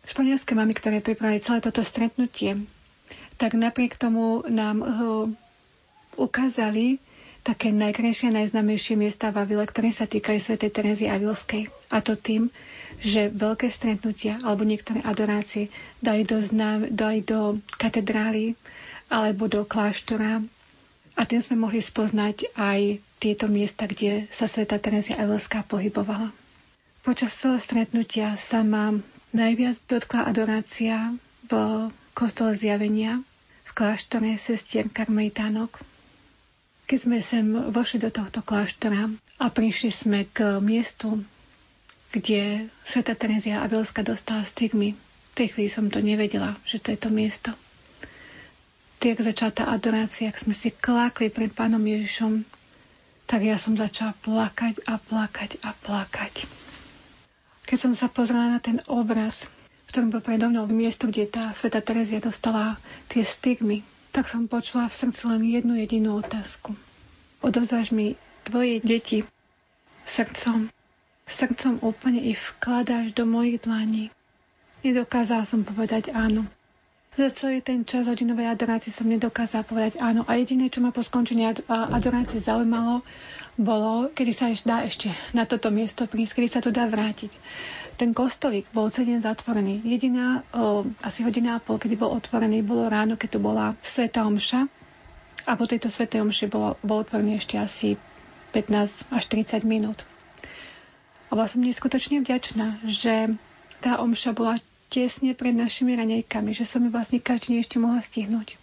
[0.08, 2.64] Španielské mamy, ktoré pripravili celé toto stretnutie,
[3.36, 4.88] tak napriek tomu nám uh,
[6.16, 6.98] ukázali
[7.44, 10.60] také najkrajšie najznamejšie miesta v Avile, ktoré sa týkajú Sv.
[10.60, 11.72] Terezy Avilskej.
[11.92, 12.52] A to tým,
[13.00, 15.72] že veľké stretnutia alebo niektoré adorácie
[16.04, 18.60] dali do, znám, dali do katedrály
[19.08, 20.44] alebo do kláštora
[21.16, 26.30] a tým sme mohli spoznať aj tieto miesta, kde sa sveta Terezia Evelská pohybovala.
[27.02, 28.92] Počas celého stretnutia sa ma
[29.38, 31.14] najviac dotkla adorácia
[31.46, 31.52] v
[32.18, 33.22] kostole zjavenia
[33.62, 35.78] v kláštore sestier karmelitánok.
[36.90, 39.06] Keď sme sem vošli do tohto kláštora
[39.38, 41.22] a prišli sme k miestu,
[42.10, 44.98] kde Sveta Terezia Abelska dostala stigmy.
[44.98, 47.54] V tej chvíli som to nevedela, že to je to miesto.
[48.98, 52.42] Tak začala tá adorácia, ak sme si klákli pred pánom Ježišom,
[53.30, 56.48] tak ja som začala plakať a plakať a plakať.
[57.68, 59.52] Keď som sa pozrela na ten obraz,
[59.86, 62.80] v ktorom bol predo mnou miesto, kde tá Sveta Terezia dostala
[63.12, 63.84] tie stigmy,
[64.16, 66.74] tak som počula v srdci len jednu jedinú otázku.
[67.44, 68.16] Odovzdáš mi
[68.48, 69.28] tvoje deti
[70.08, 70.72] srdcom
[71.28, 74.10] srdcom úplne ich vkladáš do mojich dlaní.
[74.82, 76.48] Nedokázal som povedať áno.
[77.18, 80.22] Za celý ten čas hodinovej adorácie som nedokázal povedať áno.
[80.30, 83.02] A jediné, čo ma po skončení adorácie zaujímalo,
[83.58, 87.34] bolo, kedy sa ešte dá ešte na toto miesto prísť, kedy sa to dá vrátiť.
[87.98, 89.82] Ten kostolík bol celý zatvorený.
[89.82, 94.22] Jediná, o, asi hodina a pol, kedy bol otvorený, bolo ráno, keď tu bola Sveta
[94.22, 94.70] Omša.
[95.50, 97.98] A po tejto Svetej Omši bolo, bol otvorený ešte asi
[98.54, 100.06] 15 až 30 minút.
[101.28, 103.34] A bola som neskutočne vďačná, že
[103.82, 108.00] tá omša bola tesne pred našimi ranejkami, že som ju vlastne každý deň ešte mohla
[108.00, 108.56] stihnúť.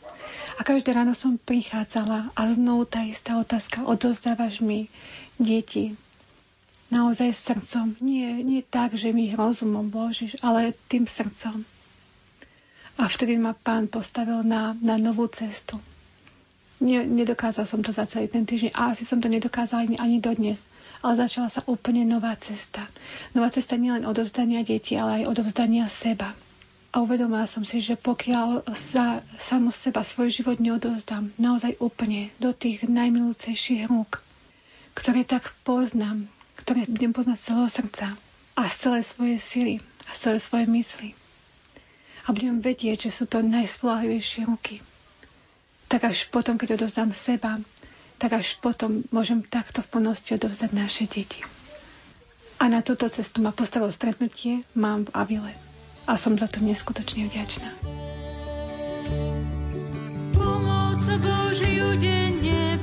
[0.56, 4.86] A každé ráno som prichádzala a znovu tá istá otázka, odozdávaš mi
[5.36, 5.98] deti
[6.88, 7.98] naozaj srdcom.
[7.98, 11.66] Nie, nie tak, že mi rozumom vložíš, ale tým srdcom.
[12.94, 15.82] A vtedy ma pán postavil na, na novú cestu.
[16.78, 20.18] Nie, nedokázal som to za celý ten týždeň a asi som to nedokázala ani, ani
[20.22, 20.62] dodnes
[21.04, 22.88] ale začala sa úplne nová cesta.
[23.36, 26.32] Nová cesta nielen odovzdania detí, ale aj odovzdania seba.
[26.96, 32.56] A uvedomila som si, že pokiaľ sa samo seba svoj život neodovzdám naozaj úplne do
[32.56, 34.24] tých najmilúcejších rúk,
[34.96, 36.24] ktoré tak poznám,
[36.56, 38.06] ktoré budem poznať z celého srdca
[38.56, 39.74] a z celé svoje sily
[40.08, 41.08] a z celé svoje mysli.
[42.24, 44.80] A budem vedieť, že sú to najspolahlivejšie ruky.
[45.92, 47.60] Tak až potom, keď odovzdám seba,
[48.16, 51.42] tak až potom môžem takto v plnosti odovzdať naše deti.
[52.62, 55.52] A na túto cestu ma postavilo stretnutie mám v Avile.
[56.06, 57.68] A som za to neskutočne vďačná.
[60.32, 62.78] Pomoc Božiu denne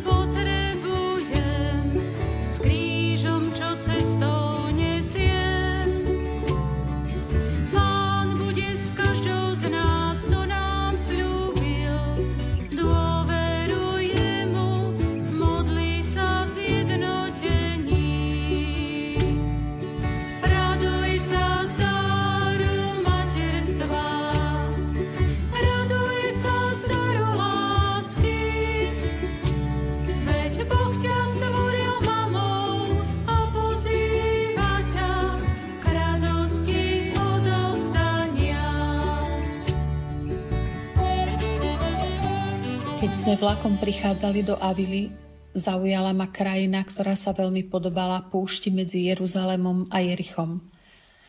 [43.22, 45.14] Keď sme vlakom prichádzali do Avily,
[45.54, 50.58] zaujala ma krajina, ktorá sa veľmi podobala púšti medzi Jeruzalemom a Jerichom.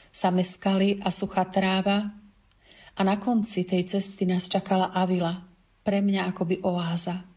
[0.09, 2.09] Same skaly a suchá tráva
[2.97, 5.45] a na konci tej cesty nás čakala Avila,
[5.85, 7.29] pre mňa akoby oáza.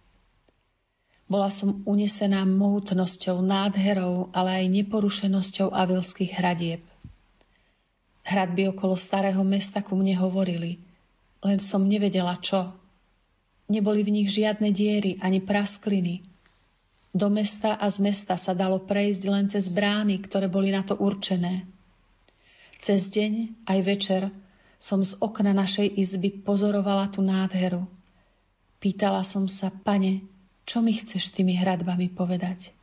[1.28, 6.80] Bola som unesená mohutnosťou, nádherou, ale aj neporušenosťou avilských hradieb.
[8.24, 10.80] Hradby okolo starého mesta ku mne hovorili,
[11.44, 12.85] len som nevedela čo.
[13.66, 16.22] Neboli v nich žiadne diery ani praskliny.
[17.16, 21.00] Do mesta a z mesta sa dalo prejsť len cez brány, ktoré boli na to
[21.00, 21.64] určené.
[22.78, 24.22] Cez deň aj večer
[24.78, 27.88] som z okna našej izby pozorovala tú nádheru.
[28.84, 30.28] Pýtala som sa, pane,
[30.68, 32.76] čo mi chceš tými hradbami povedať?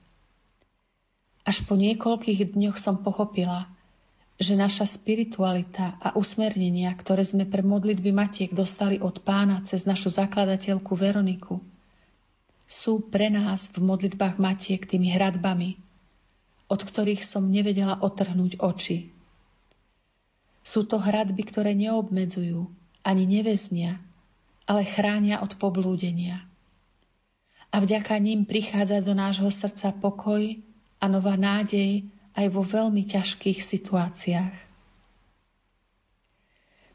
[1.43, 3.70] Až po niekoľkých dňoch som pochopila,
[4.41, 10.12] že naša spiritualita a usmernenia, ktoré sme pre modlitby Matiek dostali od pána cez našu
[10.12, 11.61] zakladateľku Veroniku,
[12.66, 15.76] sú pre nás v modlitbách Matiek tými hradbami,
[16.72, 19.12] od ktorých som nevedela otrhnúť oči.
[20.64, 22.70] Sú to hradby, ktoré neobmedzujú,
[23.03, 23.99] ani neveznia,
[24.64, 26.47] ale chránia od poblúdenia
[27.72, 30.61] a vďaka ním prichádza do nášho srdca pokoj
[31.01, 34.57] a nová nádej aj vo veľmi ťažkých situáciách.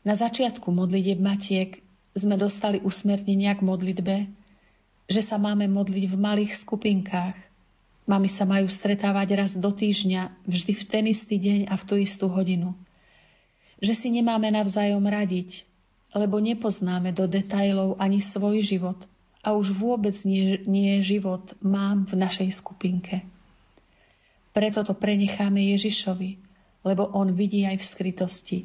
[0.08, 1.84] Na začiatku modlitieb Matiek
[2.16, 4.16] sme dostali usmernenia k modlitbe,
[5.08, 7.36] že sa máme modliť v malých skupinkách.
[8.08, 11.96] Mami sa majú stretávať raz do týždňa, vždy v ten istý deň a v tú
[12.00, 12.72] istú hodinu.
[13.84, 15.68] Že si nemáme navzájom radiť,
[16.16, 18.98] lebo nepoznáme do detajlov ani svoj život–
[19.48, 23.24] a už vôbec nie, nie život mám v našej skupinke.
[24.58, 26.42] Preto to prenecháme Ježišovi,
[26.82, 28.60] lebo on vidí aj v skrytosti.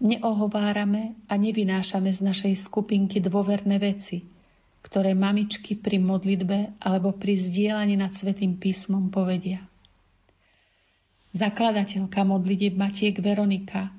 [0.00, 4.24] Neohovárame a nevynášame z našej skupinky dôverné veci,
[4.80, 9.60] ktoré mamičky pri modlitbe alebo pri zdieľaní nad Svetým písmom povedia.
[11.36, 13.92] Zakladateľka modlitieb Matiek Veronika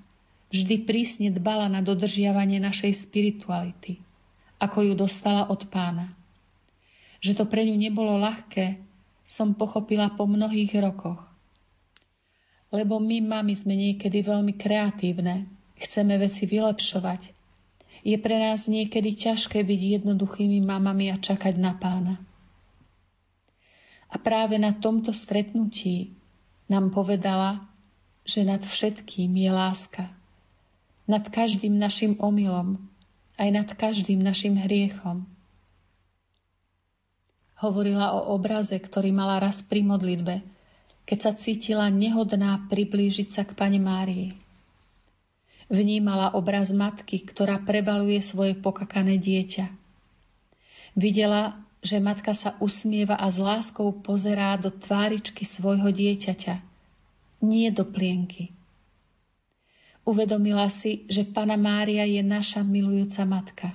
[0.50, 4.02] vždy prísne dbala na dodržiavanie našej spirituality–
[4.62, 6.14] ako ju dostala od pána.
[7.18, 8.78] Že to pre ňu nebolo ľahké,
[9.32, 11.24] som pochopila po mnohých rokoch.
[12.68, 15.48] Lebo my, mami, sme niekedy veľmi kreatívne,
[15.80, 17.32] chceme veci vylepšovať.
[18.04, 22.20] Je pre nás niekedy ťažké byť jednoduchými mamami a čakať na pána.
[24.12, 26.12] A práve na tomto stretnutí
[26.68, 27.64] nám povedala,
[28.28, 30.12] že nad všetkým je láska.
[31.08, 32.84] Nad každým našim omylom,
[33.40, 35.24] aj nad každým našim hriechom.
[37.62, 40.42] Hovorila o obraze, ktorý mala raz pri modlitbe,
[41.06, 44.34] keď sa cítila nehodná priblížiť sa k Pane Márii.
[45.70, 49.70] Vnímala obraz matky, ktorá prebaluje svoje pokakané dieťa.
[50.98, 51.56] Videla,
[51.86, 56.60] že matka sa usmieva a s láskou pozerá do tváričky svojho dieťaťa,
[57.46, 58.52] nie do plienky.
[60.02, 63.68] Uvedomila si, že Pana Mária je naša milujúca matka.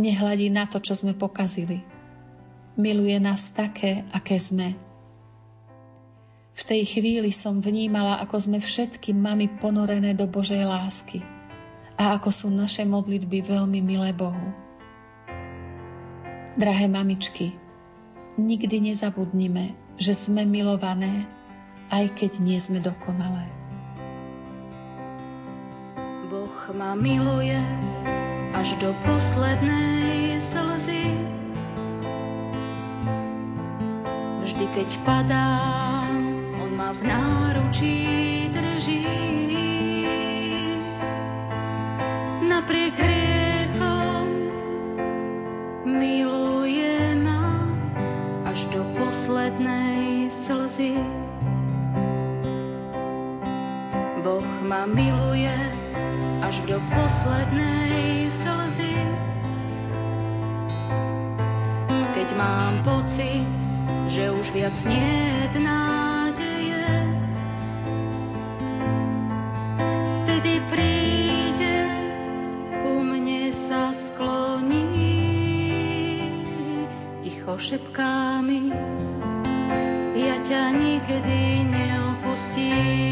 [0.00, 1.84] Nehľadí na to, čo sme pokazili.
[2.74, 4.74] Miluje nás také, aké sme.
[6.54, 11.22] V tej chvíli som vnímala, ako sme všetky mami ponorené do Božej lásky
[11.94, 14.54] a ako sú naše modlitby veľmi milé Bohu.
[16.54, 17.54] Drahé mamičky,
[18.38, 21.26] nikdy nezabudnime, že sme milované,
[21.90, 23.46] aj keď nie sme dokonalé.
[26.30, 27.58] Boh ma miluje
[28.54, 31.23] až do poslednej slzy.
[34.54, 36.14] Vždy, keď padám,
[36.62, 37.98] on ma v náručí
[38.54, 39.02] drží.
[42.46, 44.30] Napriek hriechom
[45.82, 47.66] miluje ma
[48.46, 51.02] až do poslednej slzy.
[54.22, 55.50] Boh ma miluje
[56.46, 59.02] až do poslednej slzy.
[62.14, 63.64] Keď mám pocit,
[64.08, 66.86] že už viac nie je nádeje,
[70.24, 71.76] vtedy príde,
[72.84, 74.88] ku mne sa skloní,
[77.24, 78.72] ticho šepká mi,
[80.14, 83.03] ja ťa nikdy neopustím.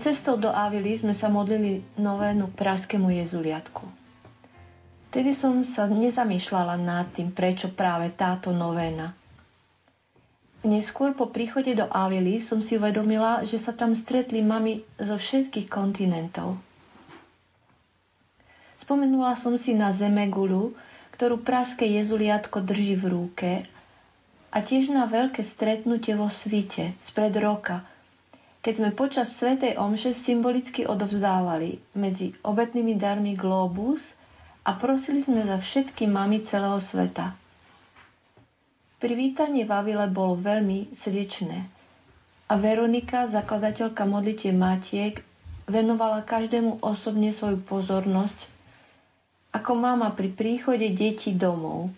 [0.00, 3.84] Cestou do Avily sme sa modlili novénu k praskému jezuliatku.
[5.10, 9.12] Vtedy som sa nezamýšľala nad tým, prečo práve táto novéna.
[10.60, 15.66] Neskôr po príchode do Avily som si uvedomila, že sa tam stretli mami zo všetkých
[15.66, 16.60] kontinentov.
[18.80, 20.76] Spomenula som si na zemegulu,
[21.16, 23.52] ktorú praské jezuliatko drží v rúke
[24.50, 27.82] a tiež na veľké stretnutie vo svite spred roka,
[28.60, 34.04] keď sme počas Svetej Omše symbolicky odovzdávali medzi obetnými darmi globus
[34.62, 37.32] a prosili sme za všetky mamy celého sveta.
[38.96, 41.80] Privítanie v Avile bolo veľmi srdečné
[42.46, 45.22] a Veronika, zakladateľka modlitie Matiek,
[45.64, 48.34] venovala každému osobne svoju pozornosť,
[49.52, 51.94] ako mama pri príchode detí domov.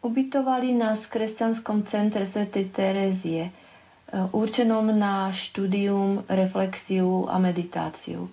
[0.00, 2.48] Ubytovali nás v kresťanskom centre Sv.
[2.66, 3.52] Terézie,
[4.30, 8.30] určenom na štúdium, reflexiu a meditáciu.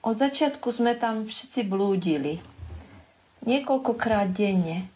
[0.00, 2.38] Od začiatku sme tam všetci blúdili–
[3.42, 4.92] niekoľkokrát denne.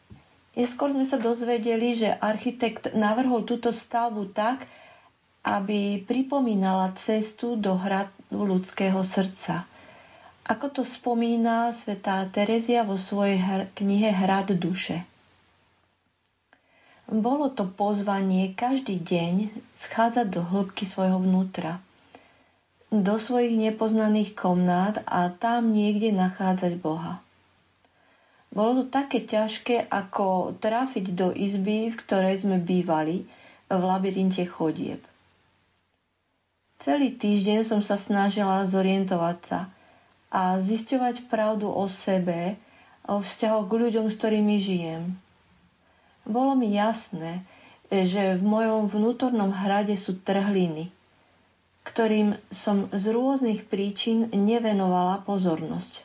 [0.52, 4.68] Neskôr sme sa dozvedeli, že architekt navrhol túto stavbu tak,
[5.42, 9.64] aby pripomínala cestu do hradu ľudského srdca.
[10.44, 13.40] Ako to spomína svätá Terezia vo svojej
[13.72, 15.06] knihe Hrad duše.
[17.12, 19.52] Bolo to pozvanie každý deň
[19.84, 21.84] schádzať do hĺbky svojho vnútra,
[22.88, 27.20] do svojich nepoznaných komnát a tam niekde nachádzať Boha.
[28.48, 33.28] Bolo to také ťažké, ako trafiť do izby, v ktorej sme bývali,
[33.68, 35.04] v labyrinte chodieb.
[36.88, 39.68] Celý týždeň som sa snažila zorientovať sa
[40.32, 42.56] a zisťovať pravdu o sebe,
[43.04, 45.20] o vzťahu k ľuďom, s ktorými žijem.
[46.22, 47.42] Bolo mi jasné,
[47.90, 50.88] že v mojom vnútornom hrade sú trhliny,
[51.82, 56.00] ktorým som z rôznych príčin nevenovala pozornosť.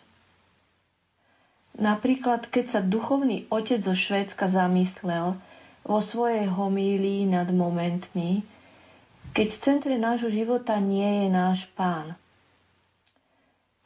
[1.78, 5.38] Napríklad, keď sa duchovný otec zo Švédska zamyslel
[5.86, 8.42] vo svojej homílii nad momentmi,
[9.32, 12.18] keď v centre nášho života nie je náš pán.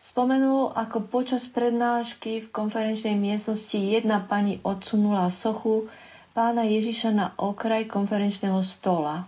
[0.07, 5.91] Spomenul, ako počas prednášky v konferenčnej miestnosti jedna pani odsunula sochu
[6.31, 9.27] pána Ježiša na okraj konferenčného stola.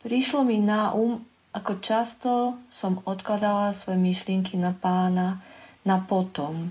[0.00, 1.20] Prišlo mi na um,
[1.50, 2.32] ako často
[2.76, 5.40] som odkladala svoje myšlienky na pána
[5.82, 6.68] na potom.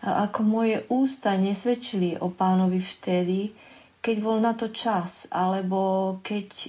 [0.00, 3.54] A ako moje ústa nesvedčili o pánovi vtedy,
[4.00, 6.68] keď bol na to čas, alebo keď e,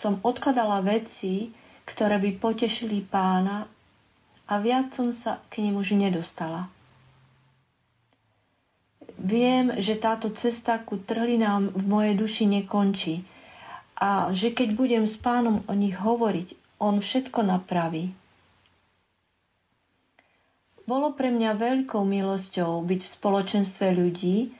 [0.00, 1.50] som odkladala veci,
[1.84, 3.66] ktoré by potešili pána
[4.46, 6.70] a viac som sa k nim už nedostala.
[9.24, 13.24] Viem, že táto cesta ku trhlinám v mojej duši nekončí
[13.96, 18.12] a že keď budem s pánom o nich hovoriť, on všetko napraví.
[20.84, 24.52] Bolo pre mňa veľkou milosťou byť v spoločenstve ľudí,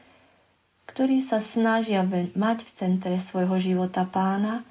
[0.89, 2.01] ktorí sa snažia
[2.33, 4.65] mať v centre svojho života pána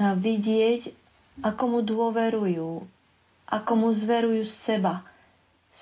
[0.00, 0.88] a vidieť,
[1.44, 2.88] ako mu dôverujú,
[3.44, 5.04] ako mu zverujú seba,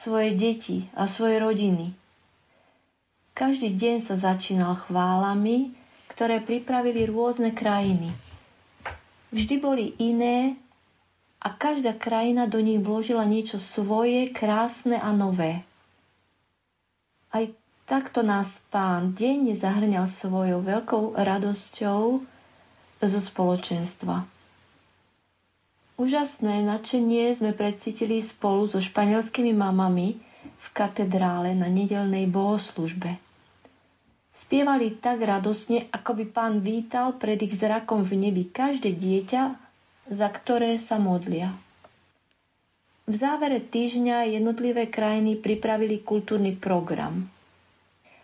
[0.03, 1.95] svoje deti a svoje rodiny.
[3.41, 5.73] Každý deň sa začínal chválami,
[6.13, 8.13] ktoré pripravili rôzne krajiny.
[9.33, 10.61] Vždy boli iné
[11.41, 15.65] a každá krajina do nich vložila niečo svoje, krásne a nové.
[17.33, 17.49] Aj
[17.89, 22.21] takto nás pán denne zahrňal svojou veľkou radosťou
[23.01, 24.29] zo spoločenstva.
[25.97, 33.30] Úžasné nadšenie sme precítili spolu so španielskými mamami v katedrále na nedelnej bohoslužbe.
[34.51, 39.71] Spievali tak radosne, ako by pán vítal pred ich zrakom v nebi každé dieťa
[40.11, 41.55] za ktoré sa modlia.
[43.07, 47.31] V závere týždňa jednotlivé krajiny pripravili kultúrny program.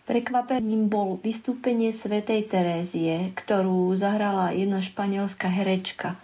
[0.06, 6.14] Prekvapením bol vystúpenie svätej Terézie, ktorú zahrala jedna španielská herečka.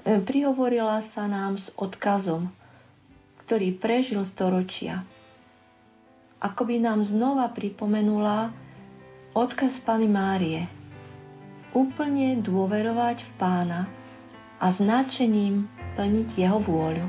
[0.00, 2.48] E, prihovorila sa nám s odkazom,
[3.44, 5.04] ktorý prežil storočia.
[6.40, 8.56] Ako by nám znova pripomenula
[9.36, 10.64] odkaz Pany Márie.
[11.76, 13.84] Úplne dôverovať v pána,
[14.56, 15.68] a značením
[16.00, 17.04] plniť jeho vôľu.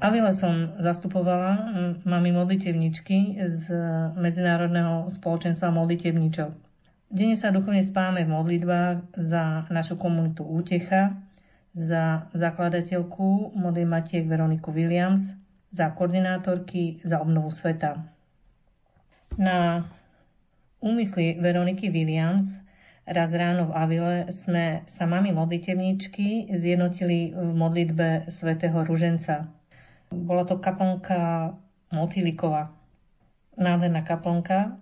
[0.00, 1.76] Avile som zastupovala
[2.08, 3.64] mami modlitevničky z
[4.16, 6.48] Medzinárodného spoločenstva modlitevničov.
[7.12, 11.23] Denne sa duchovne spáme v modlitbách za našu komunitu Útecha,
[11.74, 15.34] za zakladateľku modlí Matiek Veroniku Williams,
[15.74, 18.06] za koordinátorky za obnovu sveta.
[19.34, 19.90] Na
[20.78, 22.46] úmysly Veroniky Williams
[23.02, 29.50] raz ráno v Avile sme sa mami modlitevničky zjednotili v modlitbe svätého Ruženca.
[30.14, 31.52] Bola to kaplnka
[31.90, 32.70] Motýlikova.
[33.58, 34.78] Nádherná kaplnka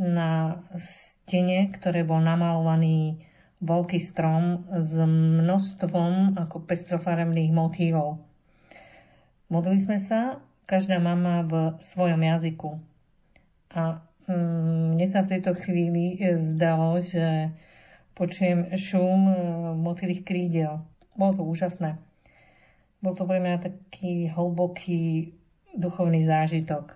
[0.00, 3.20] na stene, ktoré bol namalovaný
[3.62, 8.18] veľký strom s množstvom ako pestrofarebných motýlov.
[9.46, 12.82] Modlili sme sa, každá mama v svojom jazyku.
[13.72, 17.54] A mm, mne sa v tejto chvíli zdalo, že
[18.18, 19.36] počujem šum e,
[19.78, 20.82] motýlých krídel.
[21.14, 22.00] Bolo to úžasné.
[22.98, 25.34] Bol to pre mňa taký hlboký
[25.74, 26.94] duchovný zážitok.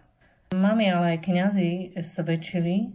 [0.54, 2.94] Mami, ale aj kňazi svedčili,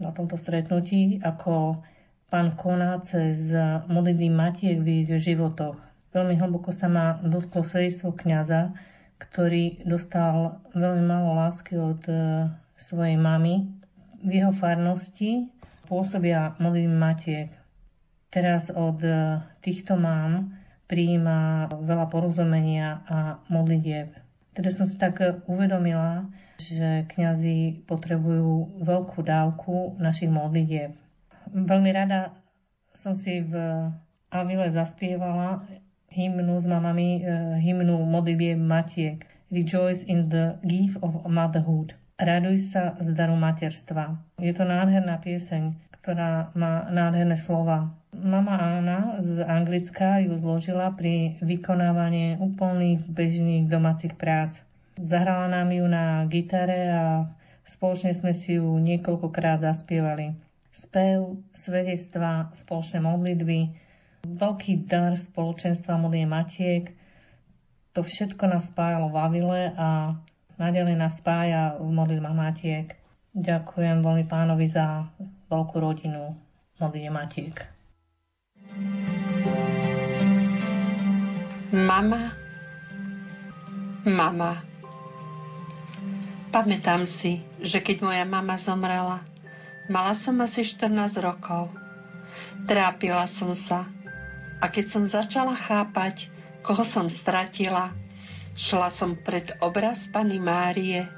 [0.00, 1.84] na tomto stretnutí, ako
[2.30, 3.50] pán koná cez
[3.90, 5.76] modlitby matiek v ich životoch.
[6.14, 8.74] Veľmi hlboko sa ma dotklo svedectvo kniaza,
[9.18, 12.50] ktorý dostal veľmi málo lásky od e,
[12.80, 13.68] svojej mamy.
[14.24, 15.46] V jeho farnosti
[15.86, 17.48] pôsobia modlitby matiek.
[18.30, 20.50] Teraz od e, týchto mám
[20.90, 24.10] prijíma veľa porozumenia a modlitieb.
[24.50, 26.26] Teda som si tak uvedomila,
[26.58, 30.99] že kňazi potrebujú veľkú dávku našich modlitieb.
[31.50, 32.34] Veľmi rada
[32.94, 33.54] som si v
[34.30, 35.66] Avile zaspievala
[36.10, 39.26] hymnu s mamami, eh, hymnu modlitieb Matiek.
[39.50, 41.94] Rejoice in the gift of motherhood.
[42.20, 44.14] Raduj sa z daru materstva.
[44.38, 47.90] Je to nádherná pieseň, ktorá má nádherné slova.
[48.14, 54.58] Mama Anna z Anglicka ju zložila pri vykonávaní úplných bežných domácich prác.
[55.00, 57.04] Zahrala nám ju na gitare a
[57.66, 60.49] spoločne sme si ju niekoľkokrát zaspievali.
[60.70, 63.58] Spev, svedectva, spoločné modlitby,
[64.26, 66.94] veľký dar spoločenstva modlí Matiek,
[67.90, 70.14] to všetko nás spájalo v Avile a
[70.62, 72.86] nadalej nás spája v modlitbách Matiek.
[73.34, 75.10] Ďakujem veľmi pánovi za
[75.50, 76.38] veľkú rodinu
[76.78, 77.56] modlitbe Matiek.
[81.70, 82.34] Mama,
[84.06, 84.70] mama,
[86.50, 89.22] Pamätám si, že keď moja mama zomrela,
[89.90, 91.74] mala som asi 14 rokov.
[92.70, 93.90] Trápila som sa
[94.62, 96.30] a keď som začala chápať,
[96.62, 97.90] koho som stratila,
[98.54, 101.10] šla som pred obraz Pany Márie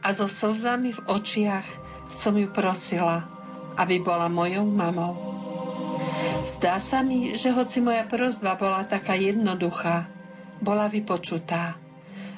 [0.00, 1.66] a so slzami v očiach
[2.14, 3.26] som ju prosila,
[3.74, 5.18] aby bola mojou mamou.
[6.46, 10.06] Zdá sa mi, že hoci moja prozba bola taká jednoduchá,
[10.62, 11.76] bola vypočutá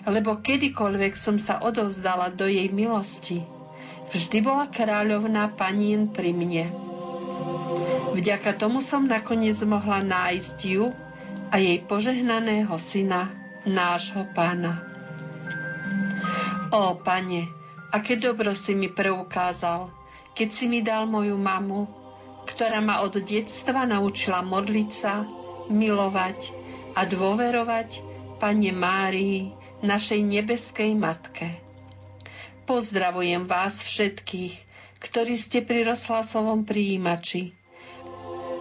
[0.06, 3.46] lebo kedykoľvek som sa odovzdala do jej milosti,
[4.12, 6.68] vždy bola kráľovná panín pri mne.
[8.12, 10.92] Vďaka tomu som nakoniec mohla nájsť ju
[11.48, 13.32] a jej požehnaného syna,
[13.64, 14.84] nášho pána.
[16.72, 17.48] Ó, pane,
[17.92, 19.88] aké dobro si mi preukázal,
[20.36, 21.88] keď si mi dal moju mamu,
[22.48, 25.24] ktorá ma od detstva naučila modliť sa,
[25.72, 26.52] milovať
[26.92, 29.54] a dôverovať Pane Márii,
[29.86, 31.61] našej nebeskej Matke.
[32.62, 34.54] Pozdravujem vás všetkých,
[35.02, 37.58] ktorí ste pri rozhlasovom prijímači.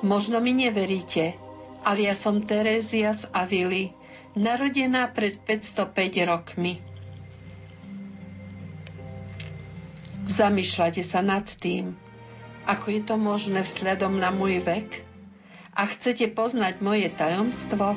[0.01, 1.37] Možno mi neveríte,
[1.85, 3.93] ale ja som Terézia z Avily,
[4.33, 5.93] narodená pred 505
[6.25, 6.81] rokmi.
[10.25, 11.93] Zamýšľate sa nad tým,
[12.65, 15.05] ako je to možné vzhľadom na môj vek?
[15.77, 17.93] A chcete poznať moje tajomstvo?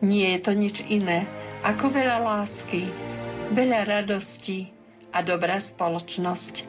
[0.00, 1.28] Nie je to nič iné
[1.62, 3.11] ako veľa lásky,
[3.52, 4.72] veľa radosti
[5.12, 6.64] a dobrá spoločnosť.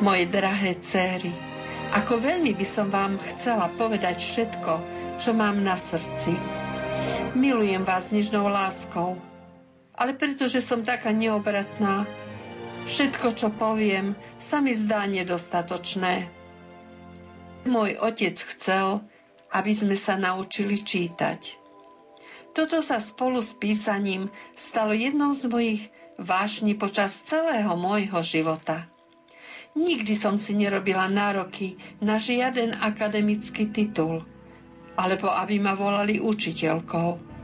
[0.00, 1.28] Moje drahé céry,
[1.92, 4.72] ako veľmi by som vám chcela povedať všetko,
[5.20, 6.32] čo mám na srdci.
[7.36, 9.20] Milujem vás nežnou láskou,
[9.92, 12.08] ale pretože som taká neobratná,
[12.88, 16.32] všetko, čo poviem, sa mi zdá nedostatočné.
[17.68, 19.04] Môj otec chcel,
[19.52, 21.63] aby sme sa naučili čítať.
[22.54, 25.82] Toto sa spolu s písaním stalo jednou z mojich
[26.14, 28.86] vášni počas celého môjho života.
[29.74, 34.22] Nikdy som si nerobila nároky na žiaden akademický titul,
[34.94, 37.34] alebo aby ma volali učiteľkou.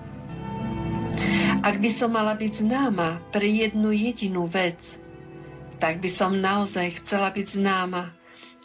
[1.61, 4.97] Ak by som mala byť známa pre jednu jedinú vec,
[5.83, 8.15] tak by som naozaj chcela byť známa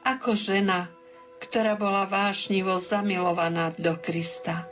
[0.06, 0.94] ako žena,
[1.42, 4.70] ktorá bola vášnivo zamilovaná do Krista.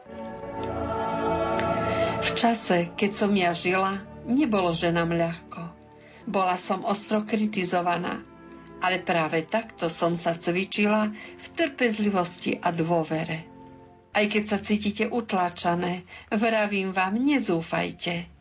[2.24, 5.62] V čase, keď som ja žila, nebolo ženám ľahko.
[6.24, 8.24] Bola som ostro kritizovaná,
[8.80, 13.44] ale práve takto som sa cvičila v trpezlivosti a dôvere.
[14.16, 18.32] Aj keď sa cítite utláčané, vravím vám, nezúfajte.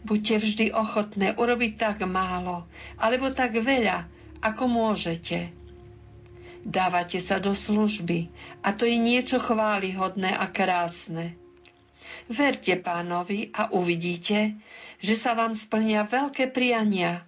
[0.00, 2.64] Buďte vždy ochotné urobiť tak málo,
[2.96, 4.08] alebo tak veľa,
[4.40, 5.52] ako môžete.
[6.64, 8.32] Dávate sa do služby
[8.64, 11.36] a to je niečo chválihodné a krásne.
[12.30, 14.56] Verte pánovi a uvidíte,
[15.00, 17.24] že sa vám splnia veľké priania.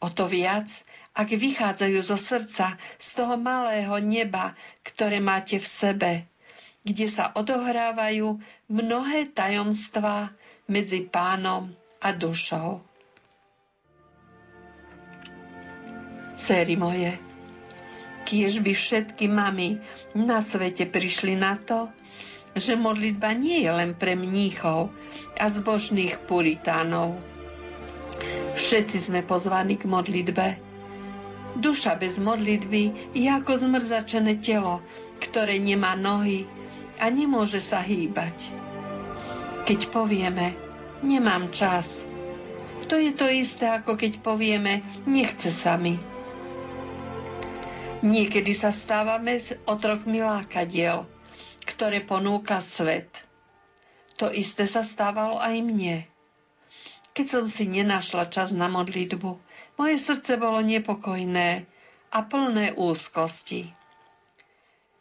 [0.00, 0.68] O to viac,
[1.12, 6.12] ak vychádzajú zo srdca, z toho malého neba, ktoré máte v sebe,
[6.86, 8.40] kde sa odohrávajú
[8.72, 10.32] mnohé tajomstvá
[10.70, 12.80] medzi pánom a dušou.
[16.40, 17.20] Céry moje,
[18.24, 19.82] kiež by všetky mamy
[20.16, 21.92] na svete prišli na to,
[22.56, 24.90] že modlitba nie je len pre mníchov
[25.38, 27.18] a zbožných puritánov.
[28.58, 30.70] Všetci sme pozvaní k modlitbe,
[31.60, 34.78] Duša bez modlitby je ako zmrzačené telo,
[35.18, 36.46] ktoré nemá nohy
[37.02, 38.54] a nemôže sa hýbať.
[39.66, 40.54] Keď povieme,
[41.02, 42.06] nemám čas,
[42.86, 45.98] to je to isté, ako keď povieme, nechce sa mi.
[48.00, 51.04] Niekedy sa stávame z otrokmi lákadiel,
[51.70, 53.06] ktoré ponúka svet.
[54.18, 56.10] To isté sa stávalo aj mne.
[57.14, 59.38] Keď som si nenašla čas na modlitbu,
[59.78, 61.64] moje srdce bolo nepokojné
[62.10, 63.70] a plné úzkosti.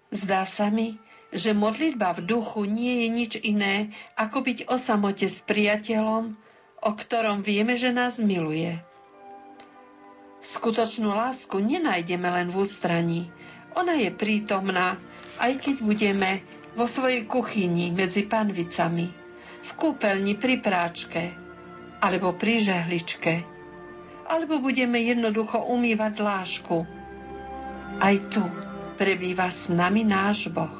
[0.10, 0.98] Zdá sa mi,
[1.30, 6.34] že modlitba v duchu nie je nič iné, ako byť o samote s priateľom,
[6.82, 8.82] o ktorom vieme, že nás miluje.
[10.40, 13.22] Skutočnú lásku nenájdeme len v ústraní.
[13.76, 14.98] Ona je prítomná,
[15.38, 16.42] aj keď budeme
[16.74, 19.08] vo svojej kuchyni medzi panvicami,
[19.60, 21.36] v kúpeľni pri práčke
[22.00, 23.60] alebo pri žehličke
[24.30, 26.86] alebo budeme jednoducho umývať lášku.
[27.98, 28.46] Aj tu
[28.96, 30.72] prebýva s nami náš Boh.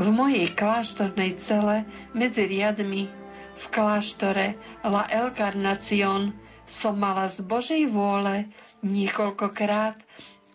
[0.00, 3.06] V mojej kláštornej cele medzi riadmi
[3.54, 6.34] v kláštore La Encarnación
[6.66, 8.50] som mala z Božej vôle
[8.82, 10.00] niekoľkokrát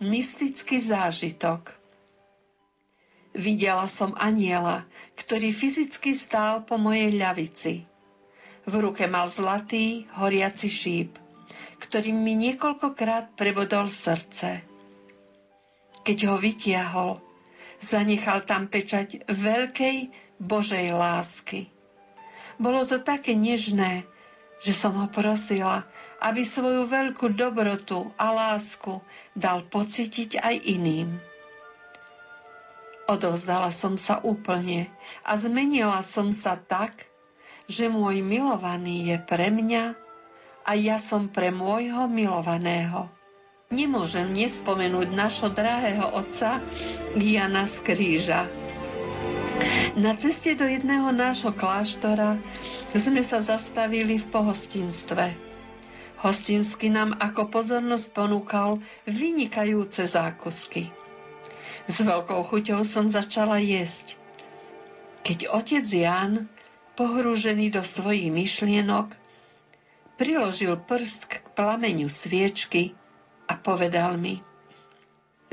[0.03, 1.84] mystický zážitok.
[3.35, 4.87] Videla som aniela,
[5.19, 7.83] ktorý fyzicky stál po mojej ľavici.
[8.65, 11.11] V ruke mal zlatý, horiaci šíp
[11.79, 14.63] ktorým mi niekoľkokrát prebodol srdce.
[16.05, 17.11] Keď ho vytiahol,
[17.81, 20.09] zanechal tam pečať veľkej
[20.41, 21.69] Božej lásky.
[22.55, 24.07] Bolo to také nežné,
[24.63, 25.83] že som ho prosila,
[26.23, 29.03] aby svoju veľkú dobrotu a lásku
[29.35, 31.19] dal pocítiť aj iným.
[33.05, 34.89] Odovzdala som sa úplne
[35.21, 37.05] a zmenila som sa tak,
[37.69, 39.93] že môj milovaný je pre mňa
[40.65, 43.05] a ja som pre môjho milovaného.
[43.69, 46.61] Nemôžem nespomenúť našho drahého otca
[47.13, 48.49] Jana z Kríža.
[49.93, 52.41] Na ceste do jedného nášho kláštora
[52.97, 55.37] sme sa zastavili v pohostinstve.
[56.25, 60.89] Hostinsky nám ako pozornosť ponúkal vynikajúce zákusky.
[61.85, 64.17] S veľkou chuťou som začala jesť.
[65.21, 66.49] Keď otec Ján,
[66.97, 69.13] pohrúžený do svojich myšlienok,
[70.17, 72.97] priložil prst k plameňu sviečky
[73.45, 74.41] a povedal mi,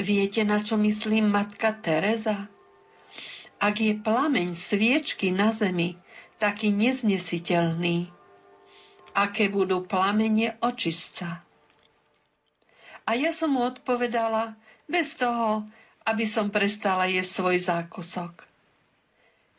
[0.01, 2.49] viete, na čo myslím matka Teresa?
[3.61, 6.01] Ak je plameň sviečky na zemi
[6.41, 8.09] taký neznesiteľný,
[9.13, 11.45] aké budú plamene očistca?
[13.05, 14.57] A ja som mu odpovedala,
[14.87, 15.67] bez toho,
[16.03, 18.47] aby som prestala jesť svoj zákusok.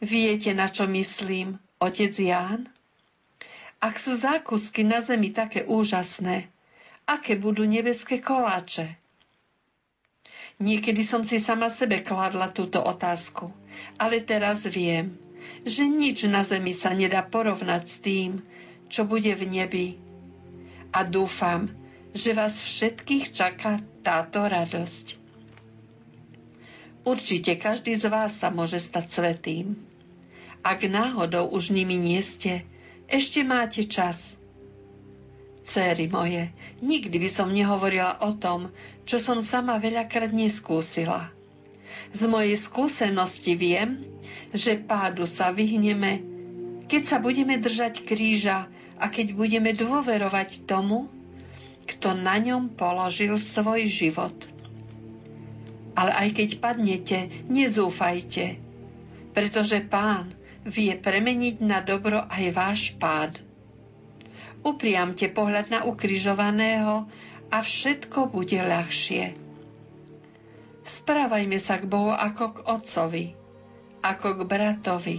[0.04, 2.68] Viete, na čo myslím, otec Ján?
[3.80, 6.52] Ak sú zákusky na zemi také úžasné,
[7.08, 8.96] aké budú nebeské koláče?
[10.60, 13.52] Niekedy som si sama sebe kladla túto otázku,
[14.00, 15.16] ale teraz viem,
[15.64, 18.32] že nič na zemi sa nedá porovnať s tým,
[18.92, 19.88] čo bude v nebi.
[20.94, 21.72] A dúfam,
[22.14, 25.23] že vás všetkých čaká táto radosť.
[27.04, 29.76] Určite každý z vás sa môže stať svetým.
[30.64, 32.64] Ak náhodou už nimi nie ste,
[33.12, 34.40] ešte máte čas.
[35.68, 38.72] Céry moje, nikdy by som nehovorila o tom,
[39.04, 41.32] čo som sama veľakrát neskúsila.
[42.16, 44.08] Z mojej skúsenosti viem,
[44.56, 46.24] že pádu sa vyhneme,
[46.88, 51.12] keď sa budeme držať kríža a keď budeme dôverovať tomu,
[51.84, 54.36] kto na ňom položil svoj život.
[55.94, 57.20] Ale aj keď padnete,
[57.50, 58.58] nezúfajte,
[59.34, 60.34] pretože pán
[60.66, 63.44] vie premeniť na dobro aj váš pád.
[64.64, 67.06] Upriamte pohľad na ukrižovaného
[67.52, 69.36] a všetko bude ľahšie.
[70.84, 73.26] Správajme sa k Bohu ako k Otcovi,
[74.04, 75.18] ako k bratovi,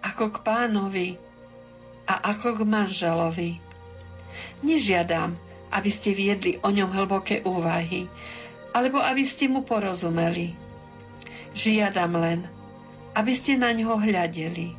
[0.00, 1.08] ako k pánovi
[2.08, 3.50] a ako k manželovi.
[4.64, 5.36] Nežiadam,
[5.68, 8.08] aby ste viedli o ňom hlboké úvahy,
[8.72, 10.54] alebo aby ste mu porozumeli.
[11.56, 12.40] Žiadam len,
[13.18, 14.76] aby ste na ňo hľadeli.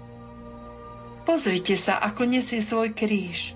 [1.28, 3.54] Pozrite sa, ako nesie svoj kríž.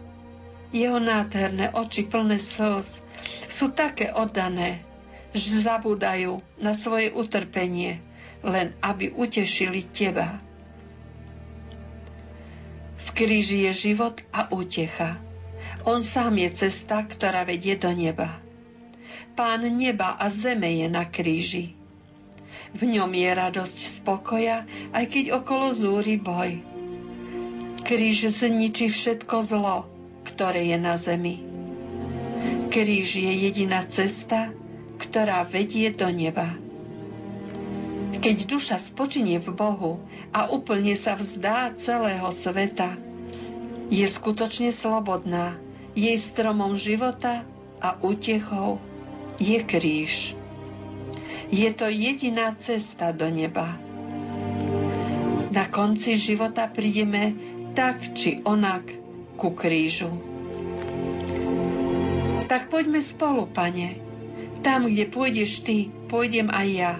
[0.73, 3.05] Jeho nádherné oči plné slz
[3.47, 4.83] sú také oddané,
[5.33, 8.03] že zabúdajú na svoje utrpenie,
[8.43, 10.37] len aby utešili teba.
[12.99, 15.17] V kríži je život a útecha.
[15.87, 18.42] On sám je cesta, ktorá vedie do neba.
[19.33, 21.73] Pán neba a zeme je na kríži.
[22.73, 26.61] V ňom je radosť spokoja, aj keď okolo zúri boj.
[27.81, 29.89] Kríž zničí všetko zlo,
[30.29, 31.41] ktoré je na zemi.
[32.69, 34.53] Kríž je jediná cesta,
[35.01, 36.53] ktorá vedie do neba.
[38.13, 39.93] Keď duša spočinie v Bohu
[40.29, 43.01] a úplne sa vzdá celého sveta,
[43.89, 45.57] je skutočne slobodná.
[45.97, 47.45] Jej stromom života
[47.81, 48.92] a útechou
[49.41, 50.37] je kríž.
[51.53, 53.77] Je to jediná cesta do neba.
[55.53, 57.37] Na konci života prídeme
[57.77, 58.89] tak či onak
[59.37, 60.09] ku krížu.
[62.49, 63.97] Tak poďme spolu, pane.
[64.61, 66.93] Tam, kde pôjdeš ty, pôjdem aj ja.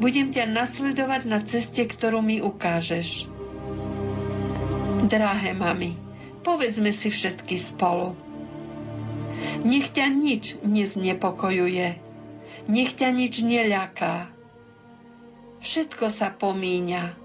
[0.00, 3.28] Budem ťa nasledovať na ceste, ktorú mi ukážeš.
[5.04, 5.96] Drahé mami,
[6.40, 8.16] povedzme si všetky spolu.
[9.64, 11.88] Nech ťa nič neznepokojuje.
[12.68, 14.28] Nech ťa nič neľaká.
[15.64, 17.16] Všetko sa pomíňa.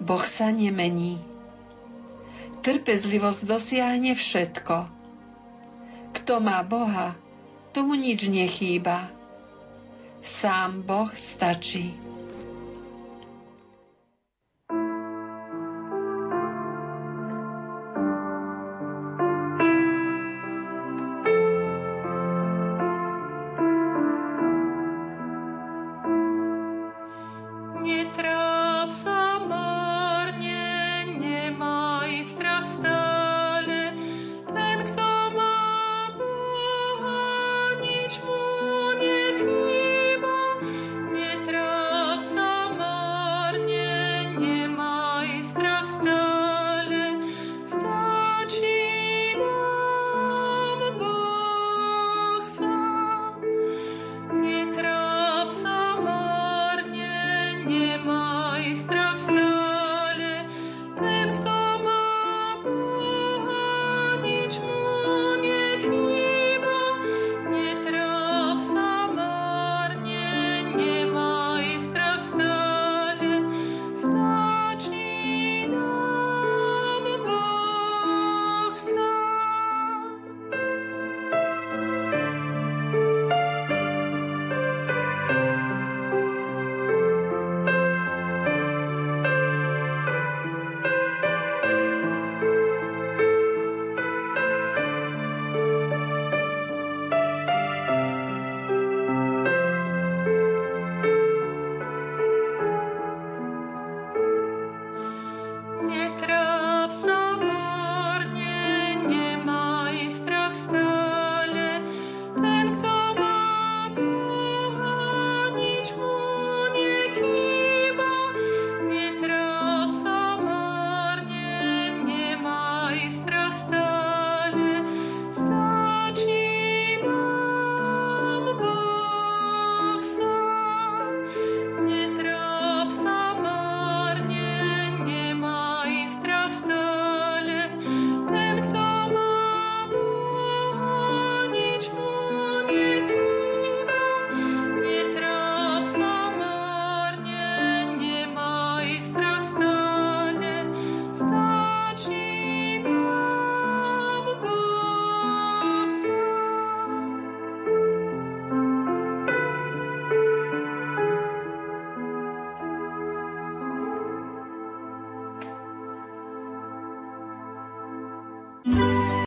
[0.00, 1.20] Boh sa nemení.
[2.60, 4.76] Trpezlivosť dosiahne všetko.
[6.16, 7.16] Kto má Boha,
[7.72, 9.08] tomu nič nechýba.
[10.20, 12.09] Sám Boh stačí.